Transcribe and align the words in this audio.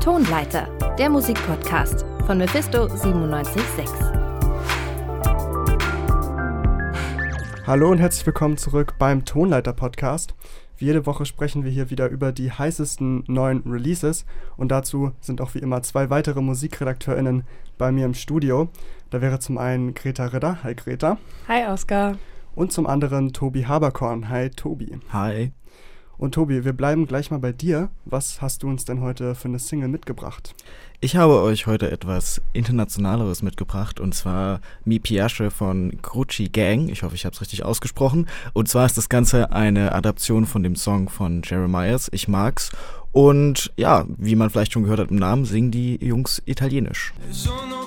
Tonleiter, 0.00 0.68
der 0.96 1.10
Musikpodcast 1.10 2.06
von 2.24 2.38
Mephisto 2.38 2.86
976. 2.86 3.84
Hallo 7.66 7.90
und 7.90 7.98
herzlich 7.98 8.24
willkommen 8.24 8.56
zurück 8.56 8.94
beim 9.00 9.24
Tonleiter 9.24 9.72
Podcast. 9.72 10.36
Wie 10.76 10.84
jede 10.84 11.04
Woche 11.04 11.26
sprechen 11.26 11.64
wir 11.64 11.72
hier 11.72 11.90
wieder 11.90 12.08
über 12.10 12.30
die 12.30 12.52
heißesten 12.52 13.24
neuen 13.26 13.64
Releases 13.66 14.24
und 14.56 14.68
dazu 14.68 15.10
sind 15.20 15.40
auch 15.40 15.54
wie 15.54 15.58
immer 15.58 15.82
zwei 15.82 16.10
weitere 16.10 16.40
MusikredakteurInnen 16.42 17.42
bei 17.76 17.90
mir 17.90 18.06
im 18.06 18.14
Studio. 18.14 18.68
Da 19.10 19.20
wäre 19.20 19.40
zum 19.40 19.58
einen 19.58 19.94
Greta 19.94 20.26
Ritter. 20.26 20.62
Hi 20.62 20.76
Greta. 20.76 21.18
Hi 21.48 21.66
Oskar. 21.66 22.16
Und 22.54 22.72
zum 22.72 22.86
anderen 22.86 23.32
Tobi 23.32 23.64
Haberkorn. 23.64 24.28
Hi 24.28 24.48
Tobi. 24.50 25.00
Hi. 25.12 25.50
Und 26.18 26.34
Tobi, 26.34 26.64
wir 26.64 26.72
bleiben 26.72 27.06
gleich 27.06 27.30
mal 27.30 27.38
bei 27.38 27.52
dir. 27.52 27.90
Was 28.04 28.42
hast 28.42 28.64
du 28.64 28.68
uns 28.68 28.84
denn 28.84 29.00
heute 29.00 29.36
für 29.36 29.46
eine 29.46 29.60
Single 29.60 29.88
mitgebracht? 29.88 30.52
Ich 31.00 31.14
habe 31.14 31.40
euch 31.40 31.68
heute 31.68 31.92
etwas 31.92 32.42
Internationaleres 32.52 33.42
mitgebracht 33.42 34.00
und 34.00 34.16
zwar 34.16 34.60
Mi 34.84 34.98
Piace 34.98 35.52
von 35.54 35.92
Grucci 36.02 36.48
Gang. 36.48 36.88
Ich 36.88 37.04
hoffe, 37.04 37.14
ich 37.14 37.24
habe 37.24 37.34
es 37.34 37.40
richtig 37.40 37.64
ausgesprochen. 37.64 38.26
Und 38.52 38.68
zwar 38.68 38.84
ist 38.84 38.98
das 38.98 39.08
Ganze 39.08 39.52
eine 39.52 39.92
Adaption 39.92 40.44
von 40.44 40.64
dem 40.64 40.74
Song 40.74 41.08
von 41.08 41.42
Jeremiahs, 41.44 42.08
Ich 42.12 42.26
mag's. 42.26 42.72
Und 43.12 43.72
ja, 43.76 44.04
wie 44.16 44.34
man 44.34 44.50
vielleicht 44.50 44.72
schon 44.72 44.82
gehört 44.82 44.98
hat 45.00 45.10
im 45.10 45.16
Namen, 45.16 45.44
singen 45.44 45.70
die 45.70 46.04
Jungs 46.04 46.42
Italienisch. 46.46 47.14
Sono 47.30 47.86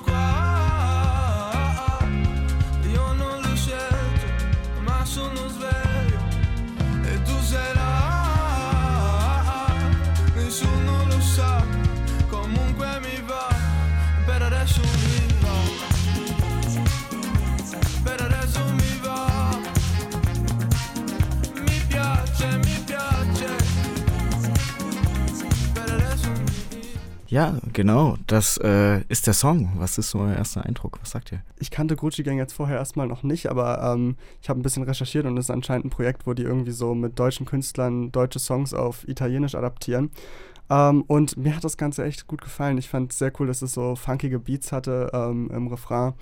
Ja, 27.32 27.56
genau. 27.72 28.18
Das 28.26 28.58
äh, 28.58 29.00
ist 29.08 29.26
der 29.26 29.32
Song. 29.32 29.72
Was 29.78 29.96
ist 29.96 30.10
so 30.10 30.18
euer 30.18 30.36
erster 30.36 30.66
Eindruck? 30.66 30.98
Was 31.00 31.12
sagt 31.12 31.32
ihr? 31.32 31.40
Ich 31.58 31.70
kannte 31.70 31.96
Gucci 31.96 32.22
Gang 32.24 32.36
jetzt 32.36 32.52
vorher 32.52 32.76
erstmal 32.76 33.06
noch 33.06 33.22
nicht, 33.22 33.46
aber 33.46 33.82
ähm, 33.82 34.16
ich 34.42 34.50
habe 34.50 34.60
ein 34.60 34.62
bisschen 34.62 34.82
recherchiert 34.82 35.24
und 35.24 35.38
es 35.38 35.46
ist 35.46 35.50
anscheinend 35.50 35.86
ein 35.86 35.90
Projekt, 35.90 36.26
wo 36.26 36.34
die 36.34 36.42
irgendwie 36.42 36.72
so 36.72 36.94
mit 36.94 37.18
deutschen 37.18 37.46
Künstlern 37.46 38.12
deutsche 38.12 38.38
Songs 38.38 38.74
auf 38.74 39.08
Italienisch 39.08 39.54
adaptieren. 39.54 40.10
Ähm, 40.68 41.04
und 41.06 41.38
mir 41.38 41.56
hat 41.56 41.64
das 41.64 41.78
Ganze 41.78 42.04
echt 42.04 42.26
gut 42.26 42.42
gefallen. 42.42 42.76
Ich 42.76 42.90
fand 42.90 43.12
es 43.12 43.18
sehr 43.18 43.32
cool, 43.40 43.46
dass 43.46 43.62
es 43.62 43.72
so 43.72 43.96
funkige 43.96 44.38
Beats 44.38 44.70
hatte 44.70 45.08
ähm, 45.14 45.50
im 45.54 45.68
Refrain. 45.68 46.12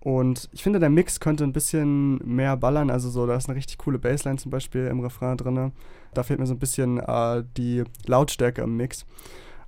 Und 0.00 0.48
ich 0.52 0.62
finde, 0.62 0.78
der 0.78 0.88
Mix 0.88 1.20
könnte 1.20 1.44
ein 1.44 1.52
bisschen 1.52 2.16
mehr 2.26 2.56
ballern. 2.56 2.88
Also 2.88 3.10
so, 3.10 3.26
da 3.26 3.36
ist 3.36 3.50
eine 3.50 3.56
richtig 3.58 3.76
coole 3.76 3.98
Bassline 3.98 4.38
zum 4.38 4.50
Beispiel 4.50 4.86
im 4.86 5.00
Refrain 5.00 5.36
drin. 5.36 5.72
Da 6.14 6.22
fehlt 6.22 6.40
mir 6.40 6.46
so 6.46 6.54
ein 6.54 6.58
bisschen 6.58 6.96
äh, 6.96 7.44
die 7.58 7.84
Lautstärke 8.06 8.62
im 8.62 8.78
Mix. 8.78 9.04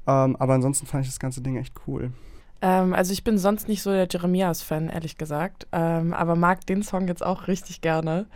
Ähm, 0.08 0.36
aber 0.36 0.54
ansonsten 0.54 0.86
fand 0.86 1.04
ich 1.04 1.10
das 1.10 1.20
ganze 1.20 1.42
Ding 1.42 1.56
echt 1.56 1.74
cool. 1.86 2.10
Ähm, 2.62 2.94
also 2.94 3.12
ich 3.12 3.22
bin 3.22 3.38
sonst 3.38 3.68
nicht 3.68 3.82
so 3.82 3.90
der 3.90 4.08
Jeremias-Fan, 4.10 4.88
ehrlich 4.88 5.18
gesagt, 5.18 5.66
ähm, 5.70 6.14
aber 6.14 6.34
mag 6.34 6.66
den 6.66 6.82
Song 6.82 7.06
jetzt 7.06 7.24
auch 7.24 7.46
richtig 7.46 7.82
gerne. 7.82 8.26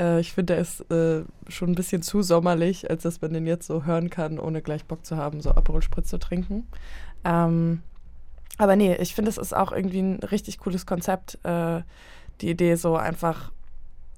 Äh, 0.00 0.20
ich 0.20 0.32
finde, 0.32 0.54
der 0.54 0.62
ist 0.62 0.90
äh, 0.90 1.24
schon 1.48 1.70
ein 1.70 1.74
bisschen 1.74 2.02
zu 2.02 2.22
sommerlich, 2.22 2.90
als 2.90 3.02
dass 3.02 3.20
man 3.20 3.34
den 3.34 3.46
jetzt 3.46 3.66
so 3.66 3.84
hören 3.84 4.10
kann, 4.10 4.38
ohne 4.38 4.62
gleich 4.62 4.86
Bock 4.86 5.04
zu 5.04 5.16
haben, 5.16 5.40
so 5.42 5.50
Aperol 5.50 5.82
Spritz 5.82 6.08
zu 6.08 6.18
trinken. 6.18 6.66
Ähm, 7.24 7.82
aber 8.56 8.74
nee, 8.74 8.96
ich 8.96 9.14
finde, 9.14 9.28
es 9.28 9.38
ist 9.38 9.54
auch 9.54 9.70
irgendwie 9.70 10.00
ein 10.00 10.18
richtig 10.20 10.58
cooles 10.58 10.86
Konzept, 10.86 11.38
äh, 11.44 11.82
die 12.40 12.50
Idee, 12.50 12.74
so 12.76 12.96
einfach 12.96 13.52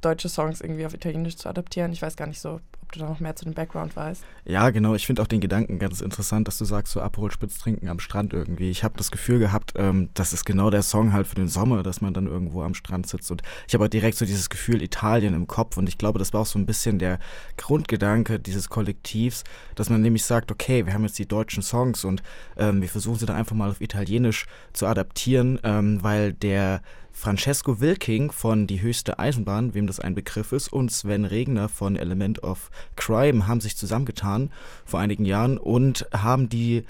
deutsche 0.00 0.28
Songs 0.28 0.60
irgendwie 0.60 0.86
auf 0.86 0.94
Italienisch 0.94 1.36
zu 1.36 1.48
adaptieren. 1.48 1.92
Ich 1.92 2.02
weiß 2.02 2.16
gar 2.16 2.26
nicht 2.26 2.40
so, 2.40 2.60
ob 2.82 2.92
du 2.92 3.00
da 3.00 3.08
noch 3.08 3.20
mehr 3.20 3.36
zu 3.36 3.44
dem 3.44 3.54
Background 3.54 3.94
weißt. 3.94 4.24
Ja, 4.46 4.70
genau. 4.70 4.94
Ich 4.94 5.06
finde 5.06 5.22
auch 5.22 5.26
den 5.26 5.40
Gedanken 5.40 5.78
ganz 5.78 6.00
interessant, 6.00 6.48
dass 6.48 6.58
du 6.58 6.64
sagst, 6.64 6.92
so 6.92 7.00
Aperol 7.00 7.30
Spritz 7.30 7.58
trinken 7.58 7.88
am 7.88 8.00
Strand 8.00 8.32
irgendwie. 8.32 8.70
Ich 8.70 8.82
habe 8.82 8.96
das 8.96 9.10
Gefühl 9.10 9.38
gehabt, 9.38 9.74
ähm, 9.76 10.08
das 10.14 10.32
ist 10.32 10.44
genau 10.44 10.70
der 10.70 10.82
Song 10.82 11.12
halt 11.12 11.26
für 11.26 11.36
den 11.36 11.48
Sommer, 11.48 11.82
dass 11.82 12.00
man 12.00 12.14
dann 12.14 12.26
irgendwo 12.26 12.62
am 12.62 12.74
Strand 12.74 13.06
sitzt. 13.06 13.30
Und 13.30 13.42
ich 13.68 13.74
habe 13.74 13.84
auch 13.84 13.88
direkt 13.88 14.16
so 14.16 14.24
dieses 14.24 14.50
Gefühl 14.50 14.82
Italien 14.82 15.34
im 15.34 15.46
Kopf. 15.46 15.76
Und 15.76 15.88
ich 15.88 15.98
glaube, 15.98 16.18
das 16.18 16.32
war 16.32 16.40
auch 16.40 16.46
so 16.46 16.58
ein 16.58 16.66
bisschen 16.66 16.98
der 16.98 17.18
Grundgedanke 17.56 18.40
dieses 18.40 18.68
Kollektivs, 18.68 19.44
dass 19.74 19.90
man 19.90 20.00
nämlich 20.00 20.24
sagt, 20.24 20.50
okay, 20.50 20.86
wir 20.86 20.94
haben 20.94 21.04
jetzt 21.04 21.18
die 21.18 21.28
deutschen 21.28 21.62
Songs 21.62 22.04
und 22.04 22.22
ähm, 22.56 22.80
wir 22.80 22.88
versuchen 22.88 23.18
sie 23.18 23.26
dann 23.26 23.36
einfach 23.36 23.54
mal 23.54 23.70
auf 23.70 23.80
Italienisch 23.80 24.46
zu 24.72 24.86
adaptieren, 24.86 25.60
ähm, 25.62 26.02
weil 26.02 26.32
der 26.32 26.82
Francesco 27.20 27.80
Wilking 27.80 28.32
von 28.32 28.66
Die 28.66 28.80
höchste 28.80 29.18
Eisenbahn, 29.18 29.74
wem 29.74 29.86
das 29.86 30.00
ein 30.00 30.14
Begriff 30.14 30.52
ist, 30.52 30.72
und 30.72 30.90
Sven 30.90 31.26
Regner 31.26 31.68
von 31.68 31.96
Element 31.96 32.42
of 32.42 32.70
Crime 32.96 33.46
haben 33.46 33.60
sich 33.60 33.76
zusammengetan 33.76 34.50
vor 34.86 35.00
einigen 35.00 35.26
Jahren 35.26 35.58
und 35.58 36.06
haben 36.14 36.48
die 36.48 36.84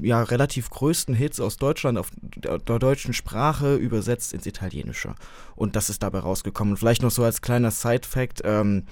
ja, 0.00 0.22
relativ 0.22 0.70
größten 0.70 1.14
Hits 1.14 1.40
aus 1.40 1.58
Deutschland 1.58 1.98
auf 1.98 2.08
der, 2.16 2.58
deutschen 2.58 3.12
Sprache 3.12 3.76
übersetzt 3.76 4.32
ins 4.32 4.46
Italienische. 4.46 5.14
Und 5.56 5.76
das 5.76 5.90
ist 5.90 6.02
dabei 6.02 6.20
rausgekommen. 6.20 6.78
Vielleicht 6.78 7.02
noch 7.02 7.10
so 7.10 7.22
als 7.22 7.42
kleiner 7.42 7.70
Side-Fact: 7.70 8.40
ähm, 8.44 8.84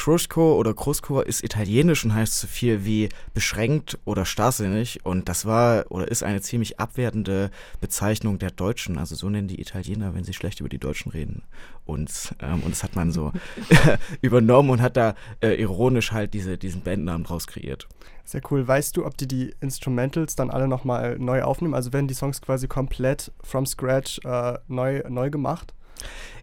Krusco 0.00 0.54
oder 0.54 0.72
Krusco 0.72 1.20
ist 1.20 1.44
italienisch 1.44 2.06
und 2.06 2.14
heißt 2.14 2.40
so 2.40 2.46
viel 2.46 2.86
wie 2.86 3.10
beschränkt 3.34 3.98
oder 4.06 4.24
starrsinnig 4.24 5.04
und 5.04 5.28
das 5.28 5.44
war 5.44 5.84
oder 5.90 6.08
ist 6.08 6.22
eine 6.22 6.40
ziemlich 6.40 6.80
abwertende 6.80 7.50
Bezeichnung 7.82 8.38
der 8.38 8.50
Deutschen. 8.50 8.96
Also 8.96 9.14
so 9.14 9.28
nennen 9.28 9.46
die 9.46 9.60
Italiener, 9.60 10.14
wenn 10.14 10.24
sie 10.24 10.32
schlecht 10.32 10.60
über 10.60 10.70
die 10.70 10.78
Deutschen 10.78 11.12
reden. 11.12 11.42
Und, 11.84 12.34
ähm, 12.40 12.62
und 12.62 12.70
das 12.70 12.82
hat 12.82 12.96
man 12.96 13.12
so 13.12 13.32
übernommen 14.22 14.70
und 14.70 14.80
hat 14.80 14.96
da 14.96 15.14
äh, 15.42 15.60
ironisch 15.60 16.12
halt 16.12 16.32
diese, 16.32 16.56
diesen 16.56 16.80
Bandnamen 16.80 17.24
draus 17.24 17.46
kreiert. 17.46 17.86
Sehr 18.24 18.40
cool. 18.50 18.66
Weißt 18.66 18.96
du, 18.96 19.04
ob 19.04 19.18
die 19.18 19.28
die 19.28 19.54
Instrumentals 19.60 20.34
dann 20.34 20.48
alle 20.48 20.66
nochmal 20.66 21.18
neu 21.18 21.42
aufnehmen? 21.42 21.74
Also 21.74 21.92
werden 21.92 22.08
die 22.08 22.14
Songs 22.14 22.40
quasi 22.40 22.68
komplett 22.68 23.32
from 23.44 23.66
scratch 23.66 24.18
äh, 24.24 24.56
neu, 24.66 25.02
neu 25.10 25.28
gemacht? 25.28 25.74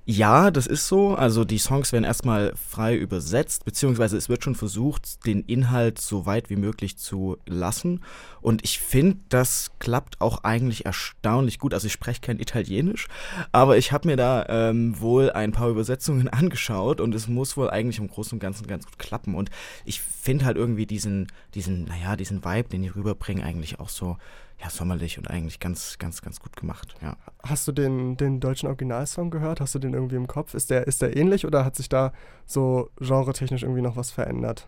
Ja, 0.09 0.51
das 0.51 0.67
ist 0.67 0.87
so. 0.87 1.15
Also 1.15 1.43
die 1.43 1.57
Songs 1.57 1.91
werden 1.91 2.05
erstmal 2.05 2.53
frei 2.55 2.95
übersetzt, 2.95 3.65
beziehungsweise 3.65 4.15
es 4.15 4.29
wird 4.29 4.41
schon 4.41 4.55
versucht, 4.55 5.25
den 5.25 5.41
Inhalt 5.41 5.99
so 5.99 6.25
weit 6.25 6.49
wie 6.49 6.55
möglich 6.55 6.97
zu 6.97 7.35
lassen. 7.45 8.05
Und 8.39 8.63
ich 8.63 8.79
finde, 8.79 9.17
das 9.27 9.71
klappt 9.79 10.21
auch 10.21 10.45
eigentlich 10.45 10.85
erstaunlich 10.85 11.59
gut. 11.59 11.73
Also 11.73 11.87
ich 11.87 11.91
spreche 11.91 12.21
kein 12.21 12.39
Italienisch, 12.39 13.09
aber 13.51 13.77
ich 13.77 13.91
habe 13.91 14.07
mir 14.07 14.15
da 14.15 14.45
ähm, 14.47 14.97
wohl 14.97 15.29
ein 15.29 15.51
paar 15.51 15.67
Übersetzungen 15.67 16.29
angeschaut 16.29 17.01
und 17.01 17.13
es 17.13 17.27
muss 17.27 17.57
wohl 17.57 17.69
eigentlich 17.69 17.99
im 17.99 18.07
Großen 18.07 18.37
und 18.37 18.39
Ganzen 18.39 18.65
ganz 18.65 18.85
gut 18.85 18.97
klappen. 18.97 19.35
Und 19.35 19.49
ich 19.83 19.99
finde 19.99 20.45
halt 20.45 20.55
irgendwie 20.55 20.85
diesen, 20.85 21.27
diesen, 21.53 21.83
naja, 21.83 22.15
diesen 22.15 22.45
Vibe, 22.45 22.69
den 22.69 22.83
die 22.83 22.87
rüberbringen, 22.87 23.43
eigentlich 23.43 23.81
auch 23.81 23.89
so 23.89 24.15
ja, 24.59 24.69
sommerlich 24.69 25.17
und 25.17 25.29
eigentlich 25.29 25.59
ganz, 25.59 25.97
ganz, 25.99 26.21
ganz 26.21 26.39
gut 26.39 26.55
gemacht. 26.55 26.95
Ja. 27.01 27.15
Hast 27.43 27.67
du 27.67 27.71
den, 27.71 28.17
den 28.17 28.39
deutschen 28.39 28.67
Originalsong 28.67 29.29
gehört? 29.29 29.61
Hast 29.61 29.75
du 29.75 29.79
den 29.79 29.93
irgendwie 29.93 30.15
im 30.15 30.27
Kopf? 30.27 30.53
Ist 30.55 30.71
der, 30.71 30.87
ist 30.87 31.01
der 31.01 31.15
ähnlich 31.15 31.45
oder 31.45 31.63
hat 31.63 31.75
sich 31.75 31.89
da 31.89 32.11
so 32.45 32.89
genretechnisch 32.97 33.63
irgendwie 33.63 33.81
noch 33.81 33.95
was 33.95 34.09
verändert? 34.09 34.67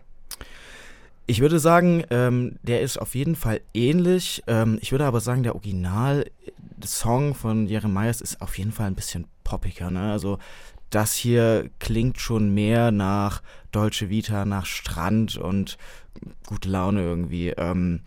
Ich 1.26 1.40
würde 1.40 1.58
sagen, 1.58 2.04
ähm, 2.10 2.58
der 2.62 2.80
ist 2.82 2.98
auf 2.98 3.14
jeden 3.14 3.36
Fall 3.36 3.60
ähnlich. 3.74 4.42
Ähm, 4.46 4.78
ich 4.80 4.92
würde 4.92 5.04
aber 5.04 5.20
sagen, 5.20 5.42
der 5.42 5.54
Original-Song 5.54 7.34
von 7.34 7.66
Jeremias 7.66 8.20
ist 8.20 8.40
auf 8.40 8.58
jeden 8.58 8.72
Fall 8.72 8.86
ein 8.86 8.96
bisschen 8.96 9.26
poppiger. 9.44 9.90
Ne? 9.90 10.10
Also 10.12 10.38
das 10.90 11.14
hier 11.14 11.70
klingt 11.78 12.18
schon 12.18 12.52
mehr 12.52 12.90
nach 12.90 13.42
Deutsche 13.70 14.08
Vita, 14.08 14.44
nach 14.44 14.66
Strand 14.66 15.36
und 15.36 15.78
gute 16.46 16.68
Laune 16.68 17.02
irgendwie. 17.02 17.50
Ähm, 17.50 18.00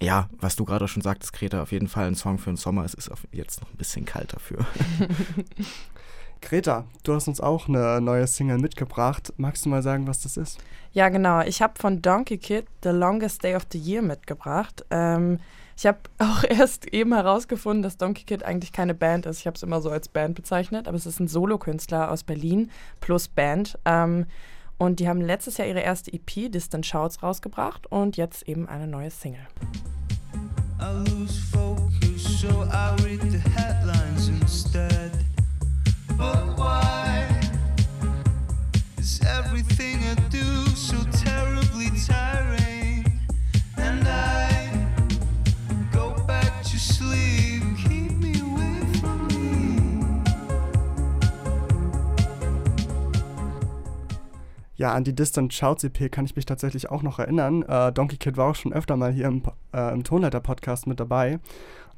ja, 0.00 0.28
was 0.38 0.56
du 0.56 0.64
gerade 0.64 0.88
schon 0.88 1.02
sagtest, 1.02 1.32
Greta, 1.32 1.62
auf 1.62 1.72
jeden 1.72 1.88
Fall 1.88 2.06
ein 2.06 2.14
Song 2.14 2.38
für 2.38 2.50
den 2.50 2.56
Sommer. 2.56 2.84
Es 2.84 2.94
ist 2.94 3.10
jetzt 3.32 3.60
noch 3.60 3.70
ein 3.70 3.76
bisschen 3.76 4.04
kalt 4.04 4.34
dafür. 4.34 4.66
Greta, 6.42 6.84
du 7.02 7.14
hast 7.14 7.28
uns 7.28 7.40
auch 7.40 7.66
eine 7.66 8.00
neue 8.00 8.26
Single 8.26 8.58
mitgebracht. 8.58 9.32
Magst 9.36 9.64
du 9.64 9.70
mal 9.70 9.82
sagen, 9.82 10.06
was 10.06 10.20
das 10.20 10.36
ist? 10.36 10.58
Ja, 10.92 11.08
genau. 11.08 11.40
Ich 11.40 11.62
habe 11.62 11.74
von 11.78 12.02
Donkey 12.02 12.38
Kid 12.38 12.66
The 12.82 12.90
Longest 12.90 13.42
Day 13.42 13.56
of 13.56 13.66
the 13.72 13.78
Year 13.78 14.02
mitgebracht. 14.02 14.84
Ähm, 14.90 15.38
ich 15.76 15.86
habe 15.86 15.98
auch 16.18 16.44
erst 16.44 16.86
eben 16.92 17.14
herausgefunden, 17.14 17.82
dass 17.82 17.96
Donkey 17.96 18.24
Kid 18.24 18.44
eigentlich 18.44 18.72
keine 18.72 18.94
Band 18.94 19.26
ist. 19.26 19.40
Ich 19.40 19.46
habe 19.46 19.56
es 19.56 19.62
immer 19.62 19.80
so 19.80 19.90
als 19.90 20.08
Band 20.08 20.34
bezeichnet, 20.34 20.88
aber 20.88 20.96
es 20.96 21.06
ist 21.06 21.20
ein 21.20 21.28
Solokünstler 21.28 22.10
aus 22.10 22.22
Berlin 22.22 22.70
plus 23.00 23.28
Band. 23.28 23.78
Ähm, 23.84 24.26
und 24.78 25.00
die 25.00 25.08
haben 25.08 25.20
letztes 25.20 25.56
Jahr 25.56 25.66
ihre 25.66 25.80
erste 25.80 26.12
EP, 26.12 26.52
Distant 26.52 26.84
Shouts, 26.84 27.22
rausgebracht 27.22 27.86
und 27.86 28.16
jetzt 28.16 28.46
eben 28.46 28.68
eine 28.68 28.86
neue 28.86 29.10
Single. 29.10 29.46
I 30.78 30.92
lose 30.92 31.38
focus, 31.50 32.40
so 32.40 32.68
I 32.70 32.94
read 33.02 33.20
the 33.20 33.38
headlines 33.38 34.28
instead. 34.28 35.10
But 36.18 36.58
why 36.58 37.28
is 38.98 39.20
everything 39.26 39.96
I 40.04 40.14
do 40.28 40.66
so 40.76 40.98
terribly 41.12 41.90
tiring? 42.06 42.75
Ja, 54.76 54.92
an 54.92 55.04
die 55.04 55.14
Distant 55.14 55.52
Shouts 55.54 55.84
EP 55.84 56.10
kann 56.12 56.26
ich 56.26 56.36
mich 56.36 56.44
tatsächlich 56.44 56.90
auch 56.90 57.02
noch 57.02 57.18
erinnern. 57.18 57.62
Äh, 57.62 57.92
Donkey 57.92 58.16
Kid 58.16 58.36
war 58.36 58.50
auch 58.50 58.54
schon 58.54 58.72
öfter 58.72 58.96
mal 58.96 59.12
hier 59.12 59.26
im, 59.26 59.42
äh, 59.72 59.92
im 59.92 60.04
Tonleiter-Podcast 60.04 60.86
mit 60.86 61.00
dabei. 61.00 61.40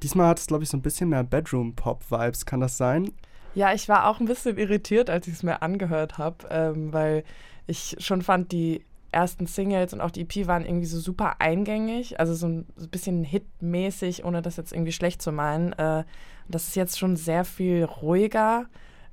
Diesmal 0.02 0.28
hat 0.28 0.38
es, 0.38 0.46
glaube 0.46 0.62
ich, 0.62 0.70
so 0.70 0.76
ein 0.76 0.82
bisschen 0.82 1.08
mehr 1.08 1.25
Bedroom-Pop-Vibes. 1.25 2.46
Kann 2.46 2.60
das 2.60 2.76
sein? 2.76 3.10
Ja, 3.54 3.75
ich 3.75 3.88
war 3.88 4.08
auch 4.08 4.20
ein 4.20 4.26
bisschen 4.26 4.56
irritiert, 4.58 5.10
als 5.10 5.26
ich 5.26 5.34
es 5.34 5.42
mir 5.42 5.62
angehört 5.62 6.19
habe, 6.19 6.36
ähm, 6.50 6.92
weil 6.92 7.25
ich 7.66 7.96
schon 7.98 8.22
fand, 8.22 8.52
die 8.52 8.84
ersten 9.10 9.46
Singles 9.46 9.92
und 9.92 10.00
auch 10.00 10.10
die 10.10 10.20
EP 10.20 10.46
waren 10.46 10.64
irgendwie 10.64 10.86
so 10.86 11.00
super 11.00 11.40
eingängig, 11.40 12.20
also 12.20 12.34
so 12.34 12.46
ein, 12.46 12.66
bisschen 12.90 13.24
hitmäßig, 13.24 14.24
ohne 14.24 14.42
das 14.42 14.56
jetzt 14.56 14.72
irgendwie 14.72 14.92
schlecht 14.92 15.22
zu 15.22 15.32
meinen. 15.32 15.72
Äh, 15.72 16.04
das 16.48 16.69
ist 16.69 16.76
jetzt 16.76 16.98
schon 16.98 17.16
sehr 17.16 17.44
viel 17.44 17.84
ruhiger. 17.84 18.66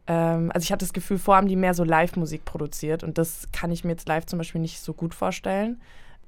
Ähm, 0.08 0.52
also 0.54 0.66
ich 0.66 0.72
hatte 0.72 0.86
das 0.86 0.94
Gefühl, 0.94 1.18
vorher 1.18 1.42
haben 1.42 1.48
die 1.48 1.56
mehr 1.56 1.74
so 1.74 1.84
Live-Musik 1.84 2.46
produziert 2.46 3.04
und 3.04 3.18
das 3.18 3.48
kann 3.52 3.72
ich 3.72 3.84
mir 3.84 3.92
jetzt 3.92 4.08
live 4.08 4.26
zum 4.26 4.38
Beispiel 4.38 4.62
nicht 4.62 4.80
so 4.80 4.94
gut 4.94 5.14
vorstellen. 5.14 5.82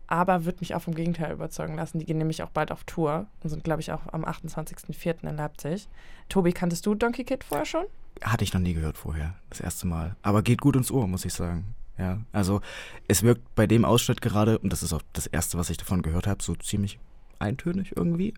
Aber 0.10 0.46
wird 0.46 0.62
mich 0.62 0.74
auch 0.74 0.82
vom 0.82 0.96
Gegenteil 0.96 1.34
überzeugen 1.34 1.76
lassen. 1.76 2.00
Die 2.00 2.06
gehen 2.06 2.18
nämlich 2.18 2.42
auch 2.42 2.50
bald 2.50 2.72
auf 2.72 2.86
Tour 2.86 3.28
und 3.44 3.50
sind, 3.50 3.66
glaube 3.66 3.82
ich, 3.82 3.92
auch 3.92 4.02
am 4.14 4.24
28.04. 4.24 5.28
in 5.28 5.36
Leipzig. 5.36 5.90
Tobi, 6.30 6.54
kanntest 6.54 6.86
du 6.86 6.96
Donkey 6.96 7.26
Kid 7.26 7.44
vorher 7.44 7.66
schon? 7.66 7.86
Hatte 8.22 8.46
ich 8.46 8.54
noch 8.54 8.62
nie 8.62 8.74
gehört 8.74 8.98
vorher, 8.98 9.36
das 9.50 9.60
erste 9.60 9.86
Mal. 9.86 10.16
Aber 10.22 10.44
geht 10.44 10.62
gut 10.62 10.78
ins 10.78 10.92
Ohr, 10.92 11.08
muss 11.08 11.26
ich 11.26 11.34
sagen. 11.34 11.76
Ja, 11.98 12.20
also 12.32 12.62
es 13.10 13.24
wirkt 13.24 13.54
bei 13.56 13.68
dem 13.68 13.84
Ausschnitt 13.84 14.22
gerade, 14.22 14.60
und 14.60 14.72
das 14.72 14.82
ist 14.82 14.94
auch 14.94 15.02
das 15.12 15.28
erste, 15.28 15.58
was 15.58 15.70
ich 15.70 15.78
davon 15.78 16.04
gehört 16.04 16.26
habe, 16.26 16.42
so 16.42 16.56
ziemlich 16.56 17.00
eintönig 17.40 17.98
irgendwie. 17.98 18.34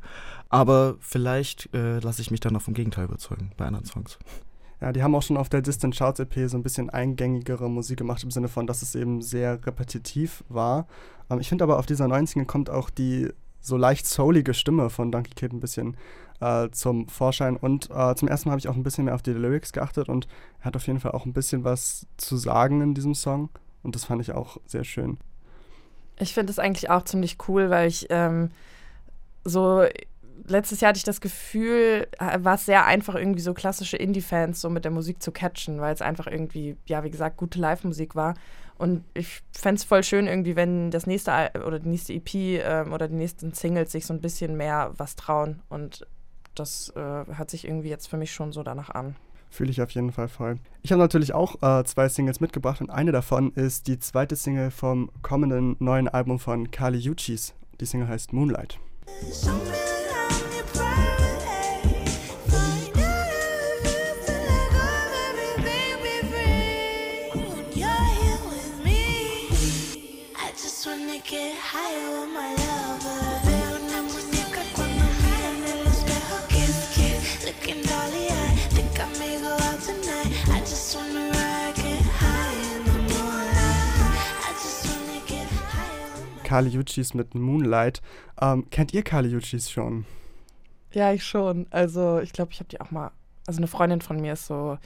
Aber 0.49 0.95
vielleicht 0.99 1.69
äh, 1.73 1.99
lasse 1.99 2.21
ich 2.21 2.31
mich 2.31 2.39
dann 2.39 2.53
noch 2.53 2.61
vom 2.61 2.73
Gegenteil 2.73 3.05
überzeugen 3.05 3.51
bei 3.57 3.65
anderen 3.65 3.85
Songs. 3.85 4.17
Ja, 4.81 4.93
die 4.93 5.03
haben 5.03 5.13
auch 5.13 5.23
schon 5.23 5.37
auf 5.37 5.49
der 5.49 5.61
Distant 5.61 5.95
Charts 5.95 6.19
EP 6.19 6.49
so 6.49 6.57
ein 6.57 6.63
bisschen 6.63 6.89
eingängigere 6.89 7.69
Musik 7.69 7.97
gemacht, 7.97 8.23
im 8.23 8.31
Sinne 8.31 8.47
von, 8.47 8.65
dass 8.65 8.81
es 8.81 8.95
eben 8.95 9.21
sehr 9.21 9.65
repetitiv 9.65 10.43
war. 10.47 10.87
Ähm, 11.29 11.39
ich 11.39 11.49
finde 11.49 11.63
aber, 11.63 11.79
auf 11.79 11.85
dieser 11.85 12.07
neuen 12.07 12.27
Single 12.27 12.47
kommt 12.47 12.69
auch 12.69 12.89
die 12.89 13.29
so 13.61 13.75
leicht 13.75 14.07
soulige 14.07 14.53
Stimme 14.53 14.89
von 14.89 15.11
Donkey 15.11 15.33
Kid 15.35 15.51
ein 15.51 15.59
bisschen 15.59 15.97
äh, 16.39 16.69
zum 16.71 17.07
Vorschein. 17.09 17.57
Und 17.57 17.89
äh, 17.91 18.15
zum 18.15 18.27
ersten 18.27 18.47
Mal 18.49 18.53
habe 18.53 18.59
ich 18.59 18.69
auch 18.69 18.75
ein 18.75 18.83
bisschen 18.83 19.05
mehr 19.05 19.15
auf 19.15 19.21
die 19.21 19.31
Lyrics 19.31 19.73
geachtet 19.73 20.07
und 20.07 20.27
er 20.59 20.65
hat 20.65 20.75
auf 20.75 20.87
jeden 20.87 20.99
Fall 20.99 21.11
auch 21.11 21.25
ein 21.25 21.33
bisschen 21.33 21.63
was 21.63 22.07
zu 22.17 22.37
sagen 22.37 22.81
in 22.81 22.93
diesem 22.93 23.15
Song. 23.15 23.49
Und 23.83 23.95
das 23.95 24.05
fand 24.05 24.21
ich 24.21 24.31
auch 24.31 24.57
sehr 24.65 24.83
schön. 24.83 25.17
Ich 26.17 26.33
finde 26.33 26.51
es 26.51 26.59
eigentlich 26.59 26.89
auch 26.89 27.03
ziemlich 27.03 27.37
cool, 27.47 27.69
weil 27.69 27.87
ich 27.87 28.07
ähm, 28.09 28.49
so 29.43 29.83
letztes 30.47 30.81
Jahr 30.81 30.89
hatte 30.89 30.97
ich 30.97 31.03
das 31.03 31.21
Gefühl, 31.21 32.07
äh, 32.19 32.39
war 32.41 32.55
es 32.55 32.65
sehr 32.65 32.85
einfach, 32.85 33.15
irgendwie 33.15 33.41
so 33.41 33.53
klassische 33.53 33.97
Indie-Fans 33.97 34.61
so 34.61 34.69
mit 34.69 34.85
der 34.85 34.91
Musik 34.91 35.21
zu 35.21 35.31
catchen, 35.31 35.79
weil 35.79 35.93
es 35.93 36.01
einfach 36.01 36.27
irgendwie, 36.27 36.77
ja, 36.85 37.03
wie 37.03 37.11
gesagt, 37.11 37.37
gute 37.37 37.59
Live-Musik 37.59 38.15
war. 38.15 38.35
Und 38.77 39.03
ich 39.13 39.41
fände 39.51 39.79
es 39.79 39.83
voll 39.83 40.03
schön, 40.03 40.25
irgendwie, 40.27 40.55
wenn 40.55 40.89
das 40.89 41.05
nächste 41.05 41.51
oder 41.67 41.79
die 41.79 41.89
nächste 41.89 42.13
EP 42.13 42.33
ähm, 42.33 42.93
oder 42.93 43.09
die 43.09 43.15
nächsten 43.15 43.53
Singles 43.53 43.91
sich 43.91 44.05
so 44.05 44.13
ein 44.13 44.21
bisschen 44.21 44.55
mehr 44.55 44.93
was 44.95 45.17
trauen. 45.17 45.61
Und 45.67 46.07
das 46.55 46.93
äh, 46.95 46.99
hört 46.99 47.49
sich 47.49 47.65
irgendwie 47.65 47.89
jetzt 47.89 48.07
für 48.07 48.17
mich 48.17 48.31
schon 48.31 48.53
so 48.53 48.63
danach 48.63 48.89
an. 48.89 49.15
Fühle 49.49 49.71
ich 49.71 49.81
auf 49.81 49.91
jeden 49.91 50.11
Fall 50.11 50.27
voll. 50.27 50.59
Ich 50.81 50.91
habe 50.91 51.01
natürlich 51.01 51.33
auch 51.33 51.61
äh, 51.61 51.83
zwei 51.83 52.07
Singles 52.07 52.39
mitgebracht 52.39 52.81
und 52.81 52.89
eine 52.89 53.11
davon 53.11 53.51
ist 53.53 53.87
die 53.87 53.99
zweite 53.99 54.35
Single 54.35 54.71
vom 54.71 55.09
kommenden 55.23 55.75
neuen 55.79 56.07
Album 56.07 56.39
von 56.39 56.71
Kali 56.71 57.09
Uchis. 57.09 57.55
Die 57.81 57.85
Single 57.85 58.07
heißt 58.07 58.31
Moonlight. 58.31 58.79
Kali 86.49 86.75
Uchis 86.79 87.13
mit 87.13 87.35
Moonlight. 87.35 88.01
Ähm, 88.41 88.65
kennt 88.71 88.91
ihr 88.91 89.03
Kali 89.03 89.35
Uchis 89.35 89.69
schon? 89.69 90.05
Ja, 90.91 91.11
ich 91.13 91.23
schon. 91.23 91.67
Also 91.69 92.19
ich 92.19 92.33
glaube, 92.33 92.51
ich 92.51 92.59
habe 92.59 92.69
die 92.69 92.81
auch 92.81 92.91
mal. 92.91 93.11
Also 93.47 93.57
eine 93.57 93.67
Freundin 93.67 94.01
von 94.01 94.19
mir 94.19 94.33
ist 94.33 94.45
so 94.47 94.77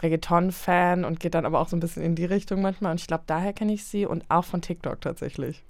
Reggaeton-Fan 0.00 1.04
und 1.04 1.20
geht 1.20 1.34
dann 1.34 1.44
aber 1.44 1.60
auch 1.60 1.68
so 1.68 1.76
ein 1.76 1.80
bisschen 1.80 2.02
in 2.02 2.14
die 2.14 2.24
Richtung 2.24 2.62
manchmal. 2.62 2.92
Und 2.92 3.00
ich 3.00 3.06
glaube, 3.06 3.24
daher 3.26 3.52
kenne 3.52 3.72
ich 3.72 3.84
sie 3.84 4.06
und 4.06 4.24
auch 4.28 4.44
von 4.44 4.62
TikTok 4.62 5.00
tatsächlich. 5.00 5.64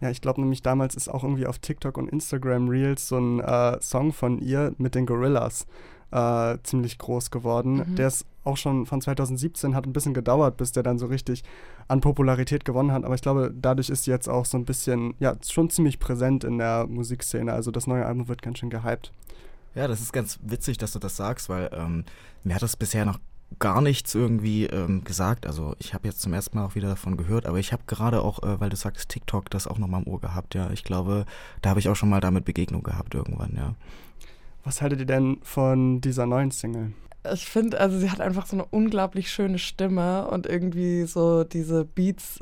Ja, 0.00 0.10
ich 0.10 0.20
glaube 0.20 0.40
nämlich 0.40 0.62
damals 0.62 0.94
ist 0.94 1.08
auch 1.08 1.24
irgendwie 1.24 1.46
auf 1.46 1.58
TikTok 1.58 1.96
und 1.96 2.10
Instagram 2.10 2.68
Reels 2.68 3.08
so 3.08 3.18
ein 3.18 3.40
äh, 3.40 3.80
Song 3.80 4.12
von 4.12 4.38
ihr 4.38 4.74
mit 4.76 4.94
den 4.94 5.06
Gorillas 5.06 5.66
äh, 6.10 6.58
ziemlich 6.62 6.98
groß 6.98 7.30
geworden. 7.30 7.76
Mhm. 7.76 7.96
Der 7.96 8.08
ist 8.08 8.26
auch 8.46 8.56
schon 8.56 8.86
von 8.86 9.00
2017, 9.00 9.74
hat 9.74 9.86
ein 9.86 9.92
bisschen 9.92 10.14
gedauert, 10.14 10.56
bis 10.56 10.72
der 10.72 10.82
dann 10.82 10.98
so 10.98 11.06
richtig 11.06 11.44
an 11.88 12.00
Popularität 12.00 12.64
gewonnen 12.64 12.92
hat. 12.92 13.04
Aber 13.04 13.14
ich 13.14 13.22
glaube, 13.22 13.52
dadurch 13.54 13.90
ist 13.90 14.04
sie 14.04 14.10
jetzt 14.10 14.28
auch 14.28 14.44
so 14.44 14.56
ein 14.56 14.64
bisschen, 14.64 15.14
ja, 15.18 15.34
schon 15.46 15.70
ziemlich 15.70 15.98
präsent 15.98 16.44
in 16.44 16.58
der 16.58 16.86
Musikszene. 16.86 17.52
Also 17.52 17.70
das 17.70 17.86
neue 17.86 18.06
Album 18.06 18.28
wird 18.28 18.42
ganz 18.42 18.58
schön 18.58 18.70
gehypt. 18.70 19.12
Ja, 19.74 19.88
das 19.88 20.00
ist 20.00 20.12
ganz 20.12 20.38
witzig, 20.42 20.78
dass 20.78 20.92
du 20.92 20.98
das 20.98 21.16
sagst, 21.16 21.48
weil 21.48 21.70
ähm, 21.72 22.04
mir 22.44 22.54
hat 22.54 22.62
das 22.62 22.76
bisher 22.76 23.04
noch 23.04 23.18
gar 23.58 23.80
nichts 23.80 24.14
irgendwie 24.14 24.66
ähm, 24.66 25.04
gesagt. 25.04 25.46
Also 25.46 25.74
ich 25.78 25.94
habe 25.94 26.08
jetzt 26.08 26.20
zum 26.20 26.32
ersten 26.32 26.56
Mal 26.56 26.64
auch 26.64 26.74
wieder 26.74 26.88
davon 26.88 27.16
gehört, 27.16 27.46
aber 27.46 27.58
ich 27.58 27.72
habe 27.72 27.82
gerade 27.86 28.22
auch, 28.22 28.42
äh, 28.42 28.60
weil 28.60 28.70
du 28.70 28.76
sagst 28.76 29.08
TikTok, 29.08 29.50
das 29.50 29.66
auch 29.66 29.78
nochmal 29.78 30.02
im 30.02 30.08
Ohr 30.08 30.20
gehabt. 30.20 30.54
Ja, 30.54 30.70
ich 30.70 30.84
glaube, 30.84 31.26
da 31.62 31.70
habe 31.70 31.80
ich 31.80 31.88
auch 31.88 31.94
schon 31.94 32.08
mal 32.08 32.20
damit 32.20 32.44
Begegnung 32.44 32.82
gehabt 32.82 33.14
irgendwann. 33.14 33.54
Ja. 33.56 33.74
Was 34.64 34.82
haltet 34.82 35.00
ihr 35.00 35.06
denn 35.06 35.38
von 35.42 36.00
dieser 36.00 36.26
neuen 36.26 36.50
Single? 36.50 36.92
Ich 37.32 37.46
finde, 37.46 37.80
also 37.80 37.98
sie 37.98 38.10
hat 38.10 38.20
einfach 38.20 38.46
so 38.46 38.56
eine 38.56 38.64
unglaublich 38.64 39.30
schöne 39.30 39.58
Stimme 39.58 40.28
und 40.28 40.46
irgendwie 40.46 41.04
so 41.04 41.44
diese 41.44 41.84
Beats, 41.84 42.40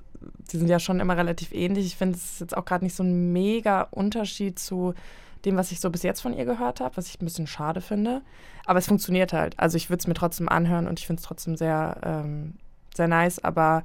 die 0.52 0.58
sind 0.58 0.68
ja 0.68 0.78
schon 0.78 1.00
immer 1.00 1.16
relativ 1.16 1.52
ähnlich. 1.52 1.86
Ich 1.86 1.96
finde, 1.96 2.16
es 2.16 2.24
ist 2.24 2.40
jetzt 2.40 2.56
auch 2.56 2.64
gerade 2.64 2.84
nicht 2.84 2.94
so 2.94 3.02
ein 3.02 3.32
mega 3.32 3.82
Unterschied 3.90 4.58
zu 4.58 4.94
dem, 5.44 5.56
was 5.56 5.72
ich 5.72 5.80
so 5.80 5.90
bis 5.90 6.02
jetzt 6.02 6.20
von 6.20 6.32
ihr 6.32 6.44
gehört 6.44 6.80
habe, 6.80 6.96
was 6.96 7.08
ich 7.08 7.20
ein 7.20 7.24
bisschen 7.24 7.46
schade 7.46 7.80
finde. 7.80 8.22
Aber 8.64 8.78
es 8.78 8.86
funktioniert 8.86 9.32
halt. 9.32 9.58
Also 9.58 9.76
ich 9.76 9.90
würde 9.90 10.00
es 10.00 10.06
mir 10.06 10.14
trotzdem 10.14 10.48
anhören 10.48 10.86
und 10.86 10.98
ich 10.98 11.06
finde 11.06 11.20
es 11.20 11.26
trotzdem 11.26 11.56
sehr, 11.56 11.98
ähm, 12.02 12.54
sehr 12.94 13.08
nice, 13.08 13.42
aber 13.42 13.84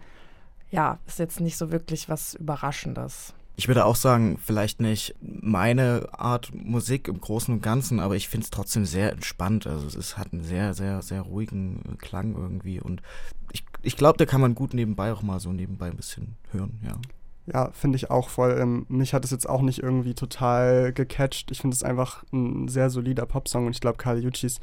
ja, 0.71 0.99
ist 1.07 1.19
jetzt 1.19 1.39
nicht 1.39 1.57
so 1.57 1.71
wirklich 1.71 2.09
was 2.09 2.35
Überraschendes. 2.35 3.33
Ich 3.59 3.67
würde 3.67 3.83
auch 3.83 3.97
sagen, 3.97 4.37
vielleicht 4.41 4.79
nicht 4.79 5.15
meine 5.19 6.07
Art 6.13 6.49
Musik 6.55 7.09
im 7.09 7.19
Großen 7.19 7.53
und 7.53 7.61
Ganzen, 7.61 7.99
aber 7.99 8.15
ich 8.15 8.29
finde 8.29 8.45
es 8.45 8.51
trotzdem 8.51 8.85
sehr 8.85 9.11
entspannt. 9.11 9.67
Also 9.67 9.85
es 9.85 9.95
ist, 9.95 10.17
hat 10.17 10.31
einen 10.31 10.45
sehr, 10.45 10.73
sehr, 10.73 11.01
sehr 11.01 11.23
ruhigen 11.23 11.97
Klang 11.97 12.35
irgendwie 12.37 12.79
und 12.79 13.01
ich, 13.51 13.65
ich 13.81 13.97
glaube, 13.97 14.17
da 14.17 14.25
kann 14.25 14.39
man 14.39 14.55
gut 14.55 14.73
nebenbei 14.73 15.11
auch 15.11 15.23
mal 15.23 15.41
so 15.41 15.51
nebenbei 15.51 15.87
ein 15.87 15.97
bisschen 15.97 16.37
hören, 16.53 16.79
ja. 16.85 16.93
Ja, 17.47 17.71
finde 17.73 17.97
ich 17.97 18.09
auch 18.09 18.29
voll. 18.29 18.57
Ähm, 18.57 18.85
mich 18.87 19.13
hat 19.13 19.25
es 19.25 19.31
jetzt 19.31 19.49
auch 19.49 19.61
nicht 19.61 19.83
irgendwie 19.83 20.13
total 20.13 20.93
gecatcht. 20.93 21.51
Ich 21.51 21.59
finde 21.59 21.75
es 21.75 21.83
einfach 21.83 22.23
ein 22.31 22.69
sehr 22.69 22.89
solider 22.89 23.25
Popsong 23.25 23.65
und 23.65 23.75
ich 23.75 23.81
glaube, 23.81 23.97
Kali 23.97 24.25
Uchis 24.25 24.61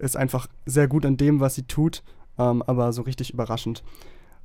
ist 0.00 0.16
einfach 0.16 0.48
sehr 0.66 0.88
gut 0.88 1.04
in 1.04 1.16
dem, 1.16 1.38
was 1.38 1.54
sie 1.54 1.62
tut, 1.62 2.02
ähm, 2.40 2.60
aber 2.66 2.92
so 2.92 3.02
richtig 3.02 3.32
überraschend 3.32 3.84